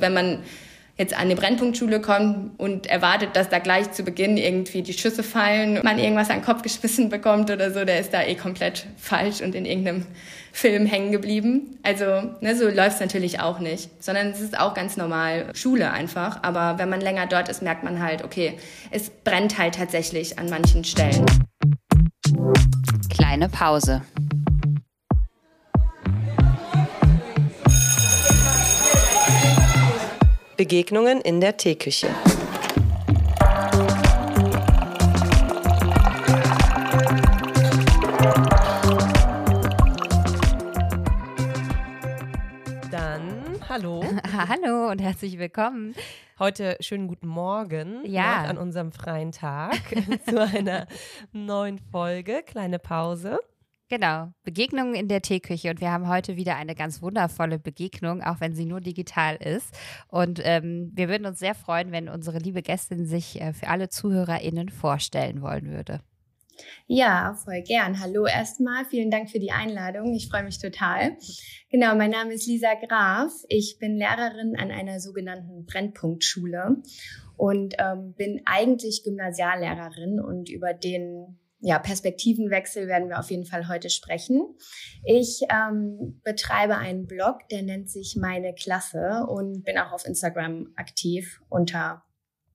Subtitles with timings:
[0.00, 0.38] Wenn man
[1.00, 5.22] jetzt an eine Brennpunktschule kommt und erwartet, dass da gleich zu Beginn irgendwie die Schüsse
[5.22, 8.86] fallen, man irgendwas an den Kopf geschmissen bekommt oder so, der ist da eh komplett
[8.98, 10.06] falsch und in irgendeinem
[10.52, 11.78] Film hängen geblieben.
[11.82, 12.04] Also
[12.40, 16.42] ne, so läuft's natürlich auch nicht, sondern es ist auch ganz normal Schule einfach.
[16.42, 18.58] Aber wenn man länger dort ist, merkt man halt, okay,
[18.90, 21.24] es brennt halt tatsächlich an manchen Stellen.
[23.08, 24.02] Kleine Pause.
[30.60, 32.08] Begegnungen in der Teeküche.
[42.90, 44.04] Dann hallo.
[44.32, 45.94] hallo und herzlich willkommen.
[46.38, 48.42] Heute schönen guten Morgen ja.
[48.42, 49.80] an unserem freien Tag
[50.28, 50.86] zu einer
[51.32, 52.42] neuen Folge.
[52.44, 53.40] Kleine Pause.
[53.90, 55.68] Genau, Begegnungen in der Teeküche.
[55.68, 59.76] Und wir haben heute wieder eine ganz wundervolle Begegnung, auch wenn sie nur digital ist.
[60.06, 63.88] Und ähm, wir würden uns sehr freuen, wenn unsere liebe Gästin sich äh, für alle
[63.88, 65.98] ZuhörerInnen vorstellen wollen würde.
[66.86, 67.98] Ja, voll gern.
[67.98, 68.84] Hallo erstmal.
[68.84, 70.14] Vielen Dank für die Einladung.
[70.14, 71.16] Ich freue mich total.
[71.68, 73.32] Genau, mein Name ist Lisa Graf.
[73.48, 76.76] Ich bin Lehrerin an einer sogenannten Brennpunktschule
[77.36, 83.68] und ähm, bin eigentlich Gymnasiallehrerin und über den ja, Perspektivenwechsel werden wir auf jeden Fall
[83.68, 84.56] heute sprechen.
[85.04, 90.72] Ich ähm, betreibe einen Blog, der nennt sich Meine Klasse und bin auch auf Instagram
[90.76, 92.02] aktiv unter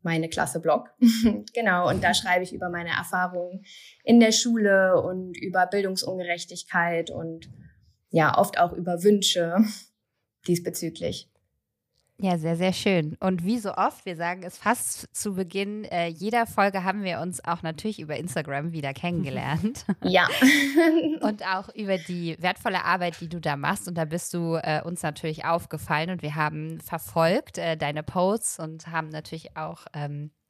[0.02, 0.90] meine Klasse Blog.
[1.54, 3.64] genau, und da schreibe ich über meine Erfahrungen
[4.04, 7.50] in der Schule und über Bildungsungerechtigkeit und
[8.10, 9.58] ja, oft auch über Wünsche
[10.48, 11.30] diesbezüglich.
[12.18, 13.18] Ja, sehr, sehr schön.
[13.20, 17.20] Und wie so oft, wir sagen es fast zu Beginn äh, jeder Folge, haben wir
[17.20, 19.86] uns auch natürlich über Instagram wieder kennengelernt.
[20.02, 20.28] Ja.
[21.22, 23.88] und auch über die wertvolle Arbeit, die du da machst.
[23.88, 28.60] Und da bist du äh, uns natürlich aufgefallen und wir haben verfolgt äh, deine Posts
[28.60, 30.45] und haben natürlich auch ähm, äh,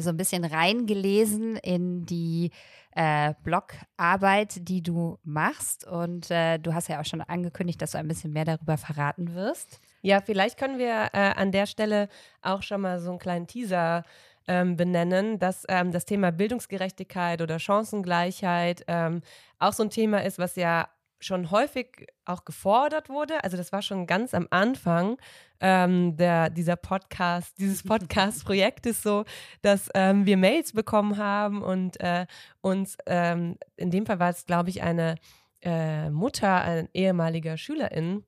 [0.00, 2.50] so ein bisschen reingelesen in die
[2.94, 5.86] äh, Blogarbeit, die du machst.
[5.86, 9.34] Und äh, du hast ja auch schon angekündigt, dass du ein bisschen mehr darüber verraten
[9.34, 9.80] wirst.
[10.02, 12.08] Ja, vielleicht können wir äh, an der Stelle
[12.42, 14.04] auch schon mal so einen kleinen Teaser
[14.46, 19.22] ähm, benennen, dass ähm, das Thema Bildungsgerechtigkeit oder Chancengleichheit ähm,
[19.58, 20.88] auch so ein Thema ist, was ja
[21.24, 23.42] schon häufig auch gefordert wurde.
[23.42, 25.16] Also das war schon ganz am Anfang
[25.60, 29.24] ähm, der, dieser Podcast, dieses Podcast-Projektes so,
[29.62, 32.26] dass ähm, wir Mails bekommen haben und äh,
[32.60, 35.16] uns, ähm, in dem Fall war es, glaube ich, eine
[35.62, 38.24] äh, Mutter, ein ehemaliger Schülerin,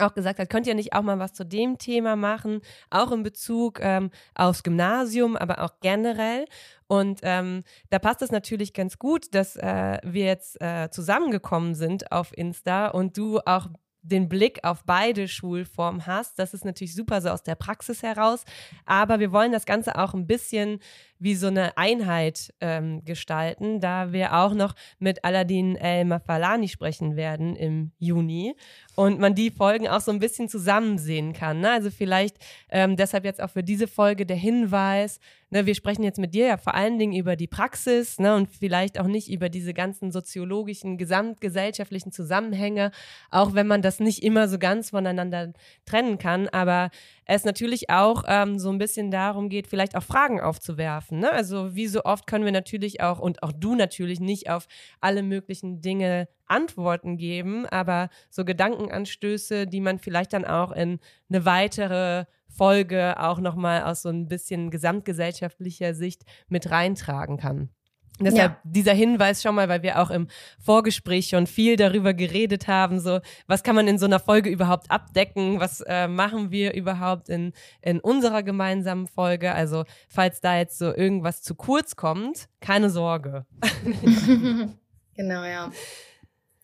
[0.00, 3.22] auch gesagt hat, könnt ihr nicht auch mal was zu dem Thema machen, auch in
[3.22, 6.46] Bezug ähm, aufs Gymnasium, aber auch generell.
[6.86, 12.12] Und ähm, da passt es natürlich ganz gut, dass äh, wir jetzt äh, zusammengekommen sind
[12.12, 13.68] auf Insta und du auch
[14.06, 16.38] den Blick auf beide Schulformen hast.
[16.38, 18.44] Das ist natürlich super so aus der Praxis heraus.
[18.84, 20.78] Aber wir wollen das Ganze auch ein bisschen
[21.18, 27.16] wie so eine Einheit ähm, gestalten, da wir auch noch mit Aladdin El Mafalani sprechen
[27.16, 28.54] werden im Juni
[28.94, 31.60] und man die Folgen auch so ein bisschen zusammen sehen kann.
[31.60, 31.70] Ne?
[31.70, 32.36] Also vielleicht
[32.70, 36.46] ähm, deshalb jetzt auch für diese Folge der Hinweis, ne, wir sprechen jetzt mit dir
[36.46, 40.10] ja vor allen Dingen über die Praxis ne, und vielleicht auch nicht über diese ganzen
[40.10, 42.90] soziologischen, gesamtgesellschaftlichen Zusammenhänge,
[43.30, 45.52] auch wenn man das nicht immer so ganz voneinander
[45.84, 46.90] trennen kann, aber
[47.26, 51.18] es natürlich auch ähm, so ein bisschen darum geht, vielleicht auch Fragen aufzuwerfen.
[51.18, 51.30] Ne?
[51.30, 54.66] Also wie so oft können wir natürlich auch und auch du natürlich nicht auf
[55.00, 61.44] alle möglichen Dinge Antworten geben, aber so Gedankenanstöße, die man vielleicht dann auch in eine
[61.44, 67.70] weitere Folge auch nochmal aus so ein bisschen gesamtgesellschaftlicher Sicht mit reintragen kann.
[68.18, 68.60] Deshalb ja.
[68.64, 70.28] dieser Hinweis schon mal, weil wir auch im
[70.58, 74.90] Vorgespräch schon viel darüber geredet haben, so was kann man in so einer Folge überhaupt
[74.90, 79.52] abdecken, was äh, machen wir überhaupt in, in unserer gemeinsamen Folge.
[79.52, 83.44] Also falls da jetzt so irgendwas zu kurz kommt, keine Sorge.
[85.14, 85.70] genau, ja.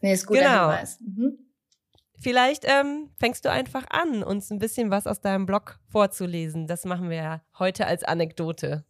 [0.00, 0.70] Nee, ist gut, genau.
[0.70, 1.00] Hinweis.
[1.00, 1.38] Mhm.
[2.18, 6.68] Vielleicht ähm, fängst du einfach an, uns ein bisschen was aus deinem Blog vorzulesen.
[6.68, 8.84] Das machen wir ja heute als Anekdote.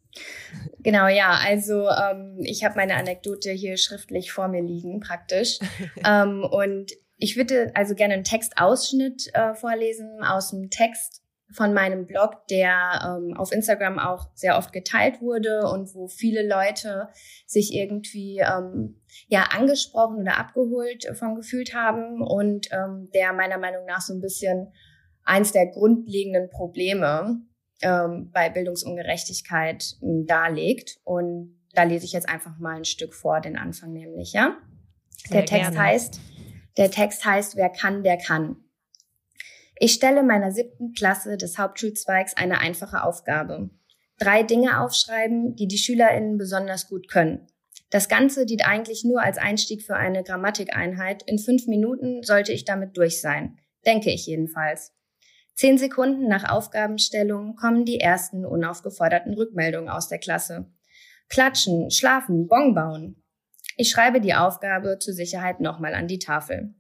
[0.81, 1.39] Genau, ja.
[1.45, 5.59] Also ähm, ich habe meine Anekdote hier schriftlich vor mir liegen, praktisch.
[6.07, 11.23] ähm, und ich würde also gerne einen Textausschnitt äh, vorlesen aus dem Text
[11.53, 16.47] von meinem Blog, der ähm, auf Instagram auch sehr oft geteilt wurde und wo viele
[16.47, 17.09] Leute
[17.47, 23.85] sich irgendwie ähm, ja angesprochen oder abgeholt von gefühlt haben und ähm, der meiner Meinung
[23.87, 24.73] nach so ein bisschen
[25.25, 27.43] eins der grundlegenden Probleme
[27.83, 30.99] ähm, bei Bildungsungerechtigkeit ähm, darlegt.
[31.05, 34.57] Und da lese ich jetzt einfach mal ein Stück vor, den Anfang nämlich, ja?
[35.27, 35.87] Sehr der Text gerne.
[35.87, 36.21] heißt,
[36.77, 38.57] der Text heißt, wer kann, der kann.
[39.77, 43.71] Ich stelle meiner siebten Klasse des Hauptschulzweigs eine einfache Aufgabe.
[44.19, 47.49] Drei Dinge aufschreiben, die die SchülerInnen besonders gut können.
[47.91, 51.23] Das Ganze dient eigentlich nur als Einstieg für eine Grammatikeinheit.
[51.25, 53.59] In fünf Minuten sollte ich damit durch sein.
[53.85, 54.93] Denke ich jedenfalls.
[55.55, 60.71] Zehn Sekunden nach Aufgabenstellung kommen die ersten unaufgeforderten Rückmeldungen aus der Klasse.
[61.29, 63.23] Klatschen, schlafen, Bon bauen.
[63.77, 66.75] Ich schreibe die Aufgabe zur Sicherheit nochmal an die Tafel.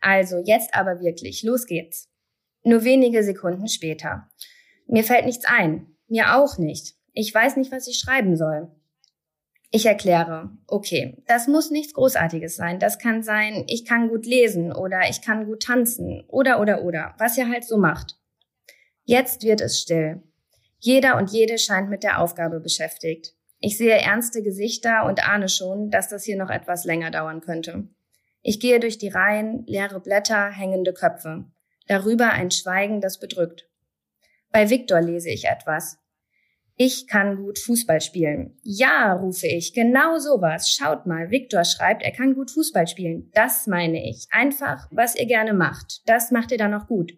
[0.00, 2.08] Also, jetzt aber wirklich, los geht's.
[2.62, 4.28] Nur wenige Sekunden später.
[4.86, 5.96] Mir fällt nichts ein.
[6.08, 6.94] Mir auch nicht.
[7.12, 8.70] Ich weiß nicht, was ich schreiben soll.
[9.76, 12.78] Ich erkläre, okay, das muss nichts Großartiges sein.
[12.78, 17.14] Das kann sein, ich kann gut lesen oder ich kann gut tanzen oder oder oder,
[17.18, 18.16] was ihr halt so macht.
[19.04, 20.22] Jetzt wird es still.
[20.78, 23.34] Jeder und jede scheint mit der Aufgabe beschäftigt.
[23.58, 27.86] Ich sehe ernste Gesichter und ahne schon, dass das hier noch etwas länger dauern könnte.
[28.40, 31.44] Ich gehe durch die Reihen, leere Blätter, hängende Köpfe.
[31.86, 33.68] Darüber ein Schweigen, das bedrückt.
[34.50, 35.98] Bei Viktor lese ich etwas.
[36.78, 38.58] Ich kann gut Fußball spielen.
[38.62, 40.70] Ja, rufe ich, genau sowas.
[40.70, 43.30] Schaut mal, Viktor schreibt, er kann gut Fußball spielen.
[43.32, 44.26] Das meine ich.
[44.30, 46.02] Einfach, was ihr gerne macht.
[46.06, 47.14] Das macht ihr dann auch gut.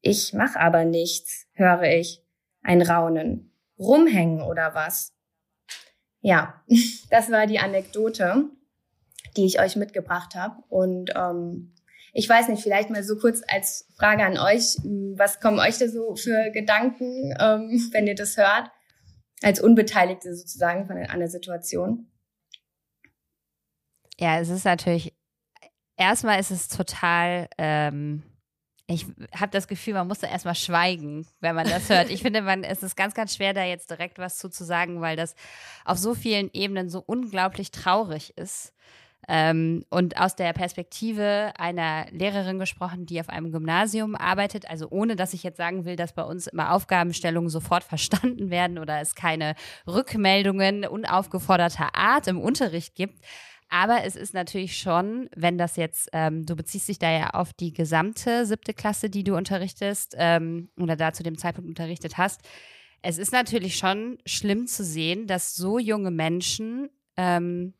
[0.00, 2.24] Ich mach aber nichts, höre ich.
[2.62, 3.52] Ein Raunen.
[3.78, 5.14] Rumhängen oder was?
[6.20, 6.62] Ja,
[7.10, 8.46] das war die Anekdote,
[9.36, 10.62] die ich euch mitgebracht habe.
[10.68, 11.72] Und ähm,
[12.12, 14.76] ich weiß nicht, vielleicht mal so kurz als Frage an euch,
[15.16, 18.70] was kommen euch da so für Gedanken, ähm, wenn ihr das hört,
[19.42, 22.10] als Unbeteiligte sozusagen von einer Situation?
[24.18, 25.14] Ja, es ist natürlich,
[25.96, 28.22] erstmal ist es total, ähm,
[28.86, 32.10] ich habe das Gefühl, man muss da erstmal schweigen, wenn man das hört.
[32.10, 35.00] Ich finde, man, es ist ganz, ganz schwer, da jetzt direkt was zu, zu sagen,
[35.00, 35.36] weil das
[35.84, 38.74] auf so vielen Ebenen so unglaublich traurig ist.
[39.28, 45.14] Ähm, und aus der Perspektive einer Lehrerin gesprochen, die auf einem Gymnasium arbeitet, also ohne
[45.14, 49.14] dass ich jetzt sagen will, dass bei uns immer Aufgabenstellungen sofort verstanden werden oder es
[49.14, 49.54] keine
[49.86, 53.20] Rückmeldungen unaufgeforderter Art im Unterricht gibt.
[53.70, 57.52] Aber es ist natürlich schon, wenn das jetzt, ähm, du beziehst dich da ja auf
[57.52, 62.40] die gesamte siebte Klasse, die du unterrichtest ähm, oder da zu dem Zeitpunkt unterrichtet hast.
[63.00, 67.74] Es ist natürlich schon schlimm zu sehen, dass so junge Menschen ähm,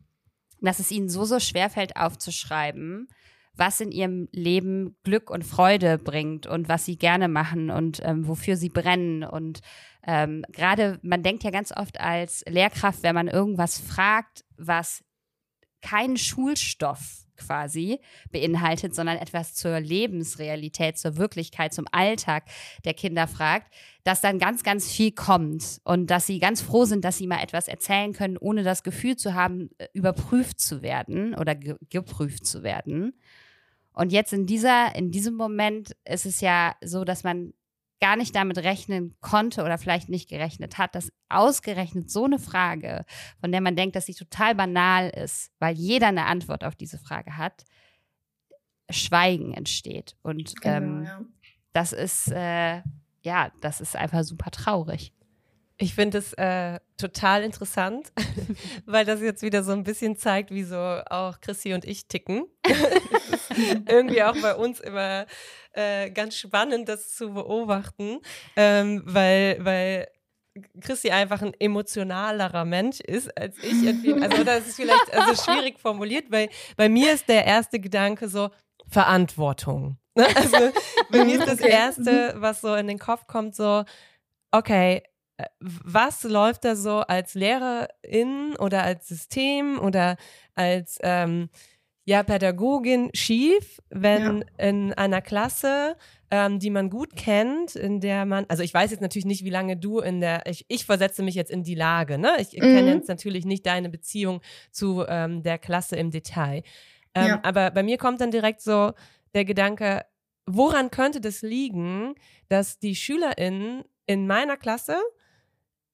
[0.66, 3.08] dass es ihnen so, so schwer fällt aufzuschreiben,
[3.54, 8.26] was in ihrem Leben Glück und Freude bringt und was sie gerne machen und ähm,
[8.26, 9.24] wofür sie brennen.
[9.24, 9.60] Und
[10.06, 15.04] ähm, gerade, man denkt ja ganz oft als Lehrkraft, wenn man irgendwas fragt, was
[15.82, 18.00] keinen Schulstoff quasi
[18.30, 22.44] beinhaltet, sondern etwas zur Lebensrealität, zur Wirklichkeit, zum Alltag
[22.84, 23.72] der Kinder fragt,
[24.04, 27.42] dass dann ganz, ganz viel kommt und dass sie ganz froh sind, dass sie mal
[27.42, 32.46] etwas erzählen können, ohne das Gefühl zu haben, äh, überprüft zu werden oder ge geprüft
[32.46, 33.12] zu werden.
[33.92, 37.52] Und jetzt in dieser, in diesem Moment ist es ja so, dass man
[38.00, 43.04] gar nicht damit rechnen konnte oder vielleicht nicht gerechnet hat, dass ausgerechnet so eine Frage,
[43.40, 46.98] von der man denkt, dass sie total banal ist, weil jeder eine Antwort auf diese
[46.98, 47.64] Frage hat,
[48.90, 50.16] Schweigen entsteht.
[50.22, 51.20] Und genau, ähm, ja.
[51.72, 52.82] das ist, äh,
[53.22, 55.12] ja, das ist einfach super traurig.
[55.76, 58.12] Ich finde es äh, total interessant,
[58.86, 62.44] weil das jetzt wieder so ein bisschen zeigt, wie so auch Chrissy und ich ticken.
[63.88, 65.26] irgendwie auch bei uns immer
[65.72, 68.20] äh, ganz spannend, das zu beobachten,
[68.56, 70.08] ähm, weil, weil
[70.80, 73.88] Christi einfach ein emotionalerer Mensch ist als ich.
[74.22, 78.50] Also das ist vielleicht also schwierig formuliert, weil bei mir ist der erste Gedanke so
[78.88, 79.96] Verantwortung.
[80.34, 80.72] Also
[81.10, 83.84] bei mir ist das Erste, was so in den Kopf kommt, so,
[84.50, 85.02] okay,
[85.36, 90.16] äh, was läuft da so als Lehrerin oder als System oder
[90.54, 91.48] als ähm,
[92.04, 94.68] ja, Pädagogin schief, wenn ja.
[94.68, 95.96] in einer Klasse,
[96.30, 99.50] ähm, die man gut kennt, in der man, also ich weiß jetzt natürlich nicht, wie
[99.50, 102.32] lange du in der, ich, ich versetze mich jetzt in die Lage, ne?
[102.38, 102.60] Ich mhm.
[102.60, 104.40] kenne jetzt natürlich nicht deine Beziehung
[104.70, 106.62] zu ähm, der Klasse im Detail.
[107.14, 107.40] Ähm, ja.
[107.42, 108.92] Aber bei mir kommt dann direkt so
[109.34, 110.04] der Gedanke,
[110.46, 112.14] woran könnte das liegen,
[112.48, 114.96] dass die SchülerInnen in meiner Klasse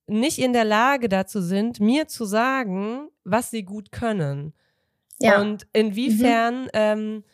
[0.07, 4.55] nicht in der Lage dazu sind, mir zu sagen, was sie gut können.
[5.19, 5.41] Ja.
[5.41, 6.71] Und inwiefern mhm.
[6.73, 7.25] ähm,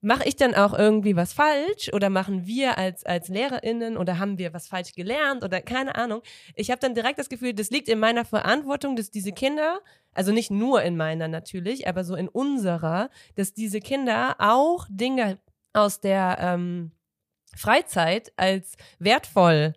[0.00, 4.38] mache ich dann auch irgendwie was falsch oder machen wir als, als LehrerInnen oder haben
[4.38, 6.22] wir was falsch gelernt oder keine Ahnung.
[6.54, 9.80] Ich habe dann direkt das Gefühl, das liegt in meiner Verantwortung, dass diese Kinder,
[10.12, 15.38] also nicht nur in meiner natürlich, aber so in unserer, dass diese Kinder auch Dinge
[15.72, 16.92] aus der ähm,
[17.56, 19.74] Freizeit als wertvoll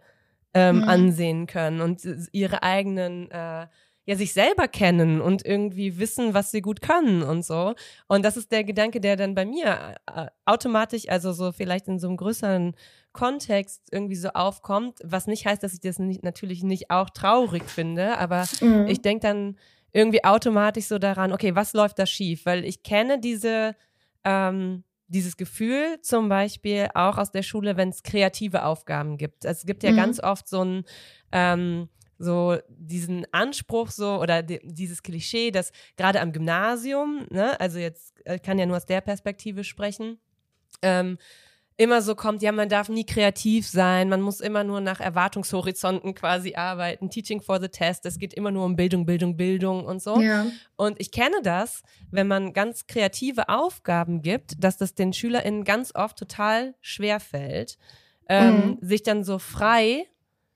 [0.53, 0.83] ähm, mhm.
[0.83, 2.01] ansehen können und
[2.31, 3.67] ihre eigenen äh,
[4.05, 7.75] ja sich selber kennen und irgendwie wissen, was sie gut können und so.
[8.07, 11.99] Und das ist der Gedanke, der dann bei mir äh, automatisch, also so vielleicht in
[11.99, 12.75] so einem größeren
[13.13, 17.63] Kontext irgendwie so aufkommt, was nicht heißt, dass ich das nicht, natürlich nicht auch traurig
[17.69, 18.87] finde, aber mhm.
[18.87, 19.57] ich denke dann
[19.93, 22.45] irgendwie automatisch so daran, okay, was läuft da schief?
[22.45, 23.75] Weil ich kenne diese
[24.23, 29.45] ähm, dieses Gefühl zum Beispiel auch aus der Schule, wenn es kreative Aufgaben gibt.
[29.45, 29.97] Also es gibt ja mhm.
[29.97, 30.85] ganz oft so ein
[31.33, 31.89] ähm,
[32.21, 38.13] so diesen Anspruch so oder die, dieses Klischee, dass gerade am Gymnasium, ne, also jetzt
[38.19, 40.19] ich äh, kann ja nur aus der Perspektive sprechen,
[40.81, 41.17] ähm,
[41.77, 46.13] immer so kommt, ja, man darf nie kreativ sein, man muss immer nur nach Erwartungshorizonten
[46.13, 50.01] quasi arbeiten, Teaching for the Test, es geht immer nur um Bildung, Bildung, Bildung und
[50.01, 50.21] so.
[50.21, 50.45] Ja.
[50.75, 55.95] Und ich kenne das, wenn man ganz kreative Aufgaben gibt, dass das den SchülerInnen ganz
[55.95, 57.77] oft total schwer fällt,
[58.29, 58.77] ähm, mhm.
[58.81, 60.05] sich dann so frei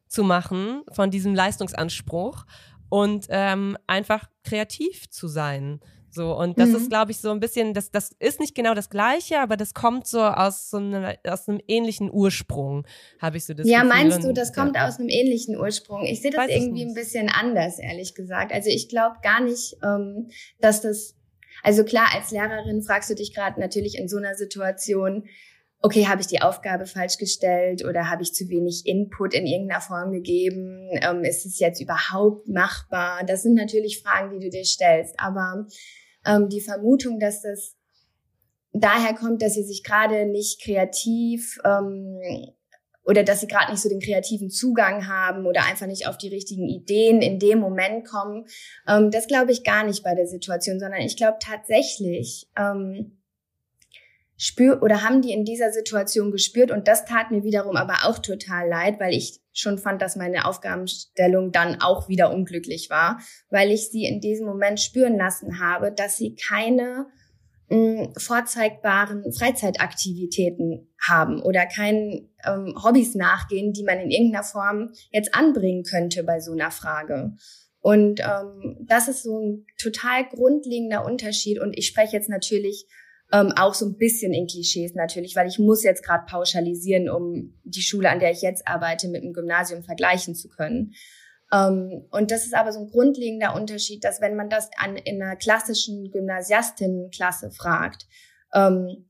[0.08, 2.46] zu machen von diesem Leistungsanspruch
[2.90, 5.80] und ähm, einfach kreativ zu sein.
[6.16, 6.76] So, und das mhm.
[6.78, 9.74] ist, glaube ich, so ein bisschen, das, das ist nicht genau das Gleiche, aber das
[9.74, 12.88] kommt so aus so einem, aus einem ähnlichen Ursprung,
[13.20, 13.90] habe ich so das Ja, Gefühl.
[13.90, 16.06] meinst du, das kommt aus einem ähnlichen Ursprung?
[16.06, 18.54] Ich sehe das Weiß irgendwie ein bisschen anders, ehrlich gesagt.
[18.54, 20.30] Also ich glaube gar nicht, ähm,
[20.62, 21.16] dass das,
[21.64, 25.26] also klar, als Lehrerin fragst du dich gerade natürlich in so einer Situation,
[25.82, 29.82] okay, habe ich die Aufgabe falsch gestellt oder habe ich zu wenig Input in irgendeiner
[29.82, 30.90] Form gegeben?
[31.02, 33.24] Ähm, ist es jetzt überhaupt machbar?
[33.26, 35.20] Das sind natürlich Fragen, die du dir stellst.
[35.20, 35.68] Aber
[36.26, 37.76] ähm, die Vermutung, dass das
[38.74, 42.20] daher kommt, dass sie sich gerade nicht kreativ ähm,
[43.06, 46.30] oder dass sie gerade nicht so den kreativen Zugang haben oder einfach nicht auf die
[46.30, 48.46] richtigen Ideen in dem Moment kommen.
[48.88, 53.20] Ähm, das glaube ich gar nicht bei der Situation, sondern ich glaube tatsächlich, ähm,
[54.38, 58.20] spür oder haben die in dieser Situation gespürt und das tat mir wiederum aber auch
[58.20, 63.72] total leid, weil ich schon fand, dass meine Aufgabenstellung dann auch wieder unglücklich war, weil
[63.72, 67.08] ich sie in diesem Moment spüren lassen habe, dass sie keine
[67.70, 74.92] mh, hm, vorzeigbaren Freizeitaktivitäten haben oder keinen ähm, Hobbys nachgehen, die man in irgendeiner Form
[75.12, 77.34] jetzt anbringen könnte bei so einer Frage.
[77.80, 81.60] Und ähm, das ist so ein total grundlegender Unterschied.
[81.60, 82.88] Und ich spreche jetzt natürlich
[83.32, 87.54] ähm, auch so ein bisschen in Klischees natürlich, weil ich muss jetzt gerade pauschalisieren, um
[87.64, 90.94] die Schule, an der ich jetzt arbeite, mit dem Gymnasium vergleichen zu können.
[91.52, 95.22] Ähm, und das ist aber so ein grundlegender Unterschied, dass wenn man das an, in
[95.22, 98.08] einer klassischen Gymnasiastinnenklasse fragt,
[98.54, 99.10] ähm,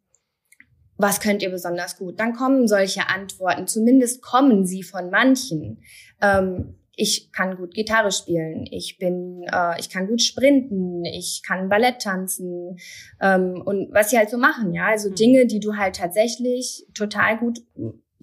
[0.97, 2.19] was könnt ihr besonders gut?
[2.19, 5.83] Dann kommen solche Antworten, zumindest kommen sie von manchen.
[6.21, 11.69] Ähm, ich kann gut Gitarre spielen, ich bin, äh, ich kann gut sprinten, ich kann
[11.69, 12.77] Ballett tanzen
[13.21, 15.15] ähm, und was sie halt so machen, ja, also mhm.
[15.15, 17.59] Dinge, die du halt tatsächlich total gut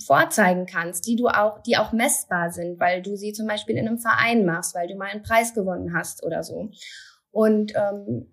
[0.05, 3.87] vorzeigen kannst, die du auch, die auch messbar sind, weil du sie zum Beispiel in
[3.87, 6.71] einem Verein machst, weil du mal einen Preis gewonnen hast oder so.
[7.31, 8.32] Und ähm,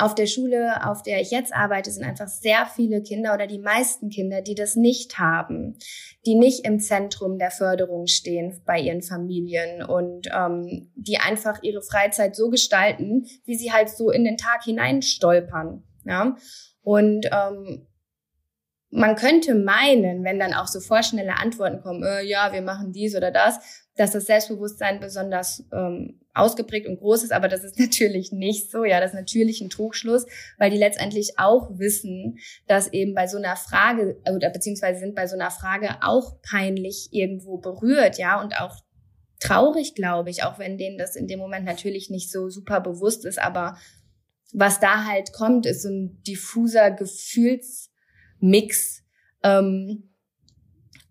[0.00, 3.58] auf der Schule, auf der ich jetzt arbeite, sind einfach sehr viele Kinder oder die
[3.58, 5.76] meisten Kinder, die das nicht haben,
[6.26, 11.82] die nicht im Zentrum der Förderung stehen bei ihren Familien und ähm, die einfach ihre
[11.82, 15.82] Freizeit so gestalten, wie sie halt so in den Tag hinein stolpern.
[16.04, 16.36] Ja?
[16.82, 17.86] Und ähm,
[18.90, 23.16] man könnte meinen, wenn dann auch so vorschnelle Antworten kommen, äh, ja, wir machen dies
[23.16, 28.32] oder das, dass das Selbstbewusstsein besonders ähm, ausgeprägt und groß ist, aber das ist natürlich
[28.32, 28.84] nicht so.
[28.84, 30.24] Ja, das ist natürlich ein Trugschluss,
[30.56, 35.26] weil die letztendlich auch wissen, dass eben bei so einer Frage oder beziehungsweise sind bei
[35.26, 38.74] so einer Frage auch peinlich irgendwo berührt, ja, und auch
[39.38, 43.26] traurig, glaube ich, auch wenn denen das in dem Moment natürlich nicht so super bewusst
[43.26, 43.76] ist, aber
[44.54, 49.02] was da halt kommt, ist so ein diffuser Gefühlsmix,
[49.42, 50.09] ähm,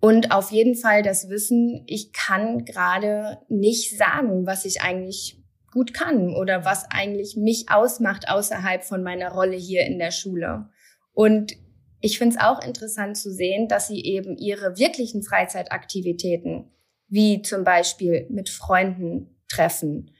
[0.01, 5.41] und auf jeden Fall das Wissen, ich kann gerade nicht sagen, was ich eigentlich
[5.72, 10.70] gut kann oder was eigentlich mich ausmacht außerhalb von meiner Rolle hier in der Schule.
[11.13, 11.53] Und
[12.01, 16.72] ich finde es auch interessant zu sehen, dass sie eben ihre wirklichen Freizeitaktivitäten,
[17.08, 20.12] wie zum Beispiel mit Freunden treffen,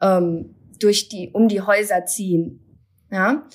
[0.00, 2.80] ähm, durch die, um die Häuser ziehen,
[3.10, 3.46] ja,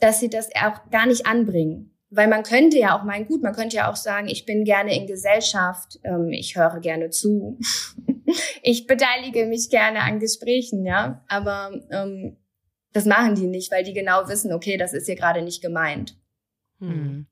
[0.00, 1.97] dass sie das auch gar nicht anbringen.
[2.10, 4.96] Weil man könnte ja auch meinen, gut, man könnte ja auch sagen, ich bin gerne
[4.96, 7.58] in Gesellschaft, ähm, ich höre gerne zu,
[8.62, 11.22] ich beteilige mich gerne an Gesprächen, ja.
[11.28, 12.36] Aber ähm,
[12.92, 16.16] das machen die nicht, weil die genau wissen, okay, das ist hier gerade nicht gemeint.
[16.80, 17.26] Hm.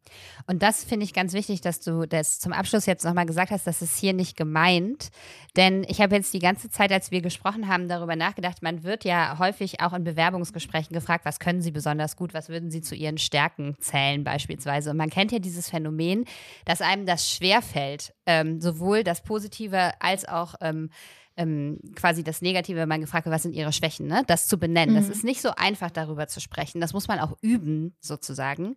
[0.46, 3.66] Und das finde ich ganz wichtig, dass du das zum Abschluss jetzt nochmal gesagt hast,
[3.66, 5.10] dass es hier nicht gemeint.
[5.56, 9.04] Denn ich habe jetzt die ganze Zeit, als wir gesprochen haben, darüber nachgedacht, man wird
[9.04, 12.94] ja häufig auch in Bewerbungsgesprächen gefragt, was können Sie besonders gut, was würden Sie zu
[12.94, 14.90] Ihren Stärken zählen beispielsweise.
[14.90, 16.24] Und man kennt ja dieses Phänomen,
[16.64, 20.90] dass einem das schwerfällt, ähm, sowohl das Positive als auch ähm,
[21.36, 24.22] ähm, quasi das Negative, wenn man gefragt wird, was sind ihre Schwächen, ne?
[24.26, 24.94] das zu benennen.
[24.94, 24.98] Mhm.
[24.98, 26.80] Das ist nicht so einfach, darüber zu sprechen.
[26.80, 28.76] Das muss man auch üben, sozusagen.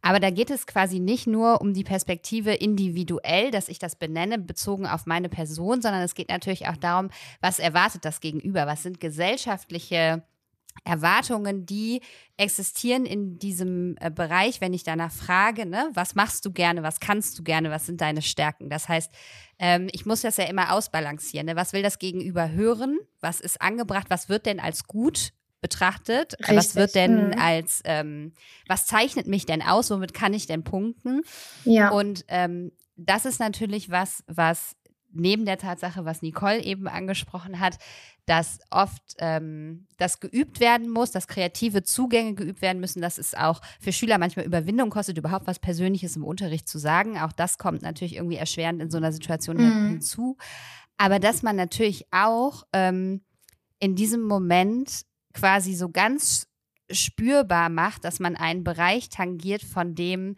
[0.00, 4.38] Aber da geht es quasi nicht nur um die Perspektive individuell, dass ich das benenne,
[4.38, 7.10] bezogen auf meine Person, sondern es geht natürlich auch darum,
[7.40, 8.66] was erwartet das Gegenüber?
[8.66, 10.22] Was sind gesellschaftliche
[10.84, 12.00] Erwartungen, die
[12.36, 17.00] existieren in diesem äh, Bereich, wenn ich danach frage, ne, was machst du gerne, was
[17.00, 18.70] kannst du gerne, was sind deine Stärken?
[18.70, 19.12] Das heißt,
[19.58, 21.46] ähm, ich muss das ja immer ausbalancieren.
[21.46, 21.56] Ne?
[21.56, 22.98] Was will das Gegenüber hören?
[23.20, 24.06] Was ist angebracht?
[24.08, 26.34] Was wird denn als gut betrachtet?
[26.38, 26.56] Richtig.
[26.56, 27.38] Was wird denn mhm.
[27.38, 28.32] als, ähm,
[28.68, 29.90] was zeichnet mich denn aus?
[29.90, 31.22] Womit kann ich denn punkten?
[31.64, 31.90] Ja.
[31.90, 34.74] Und ähm, das ist natürlich was, was
[35.12, 37.78] neben der Tatsache, was Nicole eben angesprochen hat,
[38.26, 43.34] dass oft ähm, das geübt werden muss, dass kreative Zugänge geübt werden müssen, dass es
[43.34, 47.18] auch für Schüler manchmal Überwindung kostet, überhaupt was Persönliches im Unterricht zu sagen.
[47.18, 49.88] Auch das kommt natürlich irgendwie erschwerend in so einer Situation mhm.
[49.88, 50.36] hinzu.
[50.98, 53.22] Aber dass man natürlich auch ähm,
[53.78, 56.48] in diesem Moment quasi so ganz
[56.90, 60.36] spürbar macht, dass man einen Bereich tangiert, von dem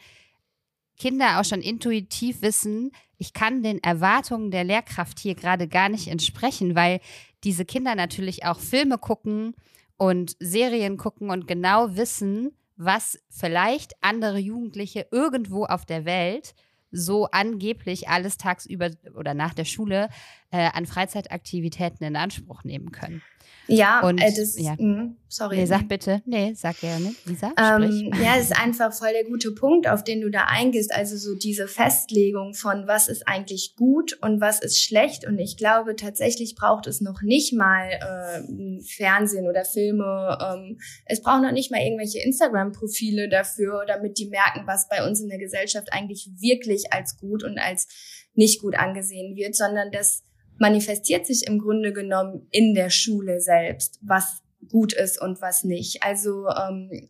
[1.00, 6.08] Kinder auch schon intuitiv wissen, ich kann den Erwartungen der Lehrkraft hier gerade gar nicht
[6.08, 7.00] entsprechen, weil
[7.42, 9.54] diese Kinder natürlich auch Filme gucken
[9.96, 16.54] und Serien gucken und genau wissen, was vielleicht andere Jugendliche irgendwo auf der Welt
[16.92, 20.08] so angeblich alles tagsüber oder nach der Schule
[20.50, 23.22] äh, an Freizeitaktivitäten in Anspruch nehmen können.
[23.66, 24.74] Ja, und, äh, das, ja.
[24.76, 25.58] Mh, sorry.
[25.58, 26.22] Nee, sag bitte.
[26.26, 27.14] Nee, sag gerne.
[27.24, 30.92] Lisa, ähm, Ja, es ist einfach voll der gute Punkt, auf den du da eingehst.
[30.92, 35.24] Also so diese Festlegung von was ist eigentlich gut und was ist schlecht.
[35.24, 40.36] Und ich glaube, tatsächlich braucht es noch nicht mal äh, Fernsehen oder Filme.
[40.42, 45.20] Ähm, es braucht noch nicht mal irgendwelche Instagram-Profile dafür, damit die merken, was bei uns
[45.20, 47.86] in der Gesellschaft eigentlich wirklich als gut und als
[48.34, 50.24] nicht gut angesehen wird, sondern dass
[50.60, 56.02] manifestiert sich im Grunde genommen in der Schule selbst, was gut ist und was nicht.
[56.02, 57.08] Also ähm,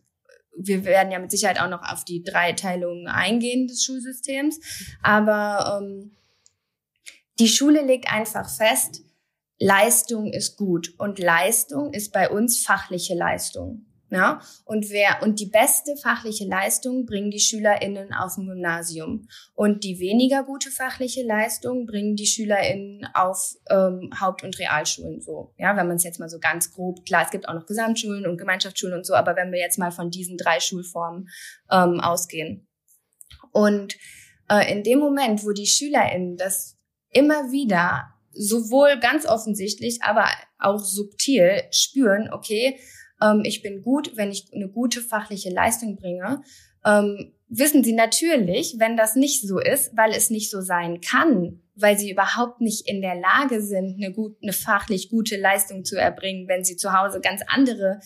[0.57, 4.59] wir werden ja mit Sicherheit auch noch auf die Dreiteilung eingehen des Schulsystems,
[5.03, 6.11] aber ähm,
[7.39, 9.03] die Schule legt einfach fest,
[9.59, 13.85] Leistung ist gut und Leistung ist bei uns fachliche Leistung.
[14.11, 14.41] Ja?
[14.65, 19.27] Und wer, und die beste fachliche Leistung bringen die SchülerInnen auf dem Gymnasium.
[19.55, 25.53] Und die weniger gute fachliche Leistung bringen die SchülerInnen auf ähm, Haupt- und Realschulen so.
[25.57, 28.27] Ja, wenn man es jetzt mal so ganz grob, klar, es gibt auch noch Gesamtschulen
[28.27, 31.29] und Gemeinschaftsschulen und so, aber wenn wir jetzt mal von diesen drei Schulformen
[31.71, 32.67] ähm, ausgehen.
[33.53, 33.95] Und
[34.49, 36.77] äh, in dem Moment, wo die SchülerInnen das
[37.11, 40.25] immer wieder sowohl ganz offensichtlich, aber
[40.59, 42.77] auch subtil spüren, okay,
[43.21, 46.41] ähm, ich bin gut, wenn ich eine gute fachliche Leistung bringe,
[46.85, 51.61] ähm, wissen sie natürlich, wenn das nicht so ist, weil es nicht so sein kann,
[51.75, 55.97] weil sie überhaupt nicht in der Lage sind, eine, gut, eine fachlich gute Leistung zu
[55.97, 57.99] erbringen, wenn sie zu Hause ganz andere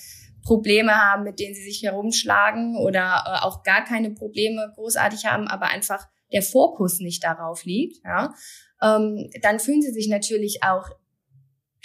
[0.44, 5.48] Probleme haben, mit denen sie sich herumschlagen oder äh, auch gar keine Probleme großartig haben,
[5.48, 8.34] aber einfach der Fokus nicht darauf liegt, ja,
[8.82, 10.90] ähm, dann fühlen sie sich natürlich auch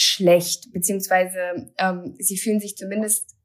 [0.00, 3.36] schlecht, beziehungsweise ähm, sie fühlen sich zumindest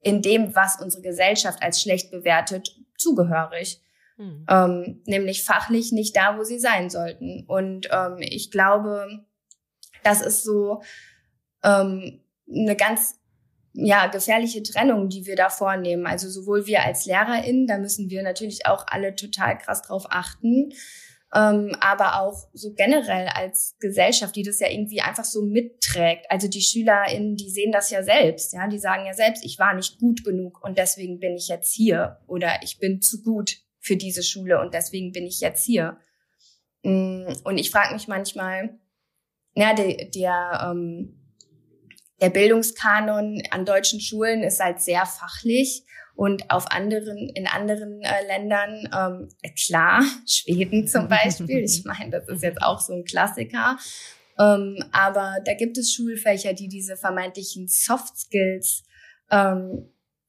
[0.00, 3.80] in dem, was unsere Gesellschaft als schlecht bewertet, zugehörig.
[4.16, 4.46] Mhm.
[4.48, 7.44] Ähm, nämlich fachlich nicht da, wo sie sein sollten.
[7.46, 9.24] Und ähm, ich glaube,
[10.02, 10.82] das ist so
[11.62, 13.18] ähm, eine ganz
[13.72, 16.06] ja, gefährliche Trennung, die wir da vornehmen.
[16.06, 20.72] Also sowohl wir als LehrerInnen, da müssen wir natürlich auch alle total krass drauf achten,
[21.32, 26.26] ähm, aber auch so generell als Gesellschaft, die das ja irgendwie einfach so mitträgt.
[26.28, 29.74] Also die SchülerInnen, die sehen das ja selbst, ja, die sagen ja selbst, ich war
[29.74, 33.96] nicht gut genug und deswegen bin ich jetzt hier oder ich bin zu gut für
[33.96, 35.98] diese Schule und deswegen bin ich jetzt hier.
[36.82, 38.78] Mm, und ich frage mich manchmal,
[39.54, 41.19] ja, der, der, ähm,
[42.20, 48.26] der Bildungskanon an deutschen Schulen ist halt sehr fachlich und auf anderen, in anderen äh,
[48.26, 53.78] Ländern, ähm, klar, Schweden zum Beispiel, ich meine, das ist jetzt auch so ein Klassiker.
[54.38, 58.84] Ähm, aber da gibt es Schulfächer, die diese vermeintlichen Soft Skills
[59.30, 59.88] ähm,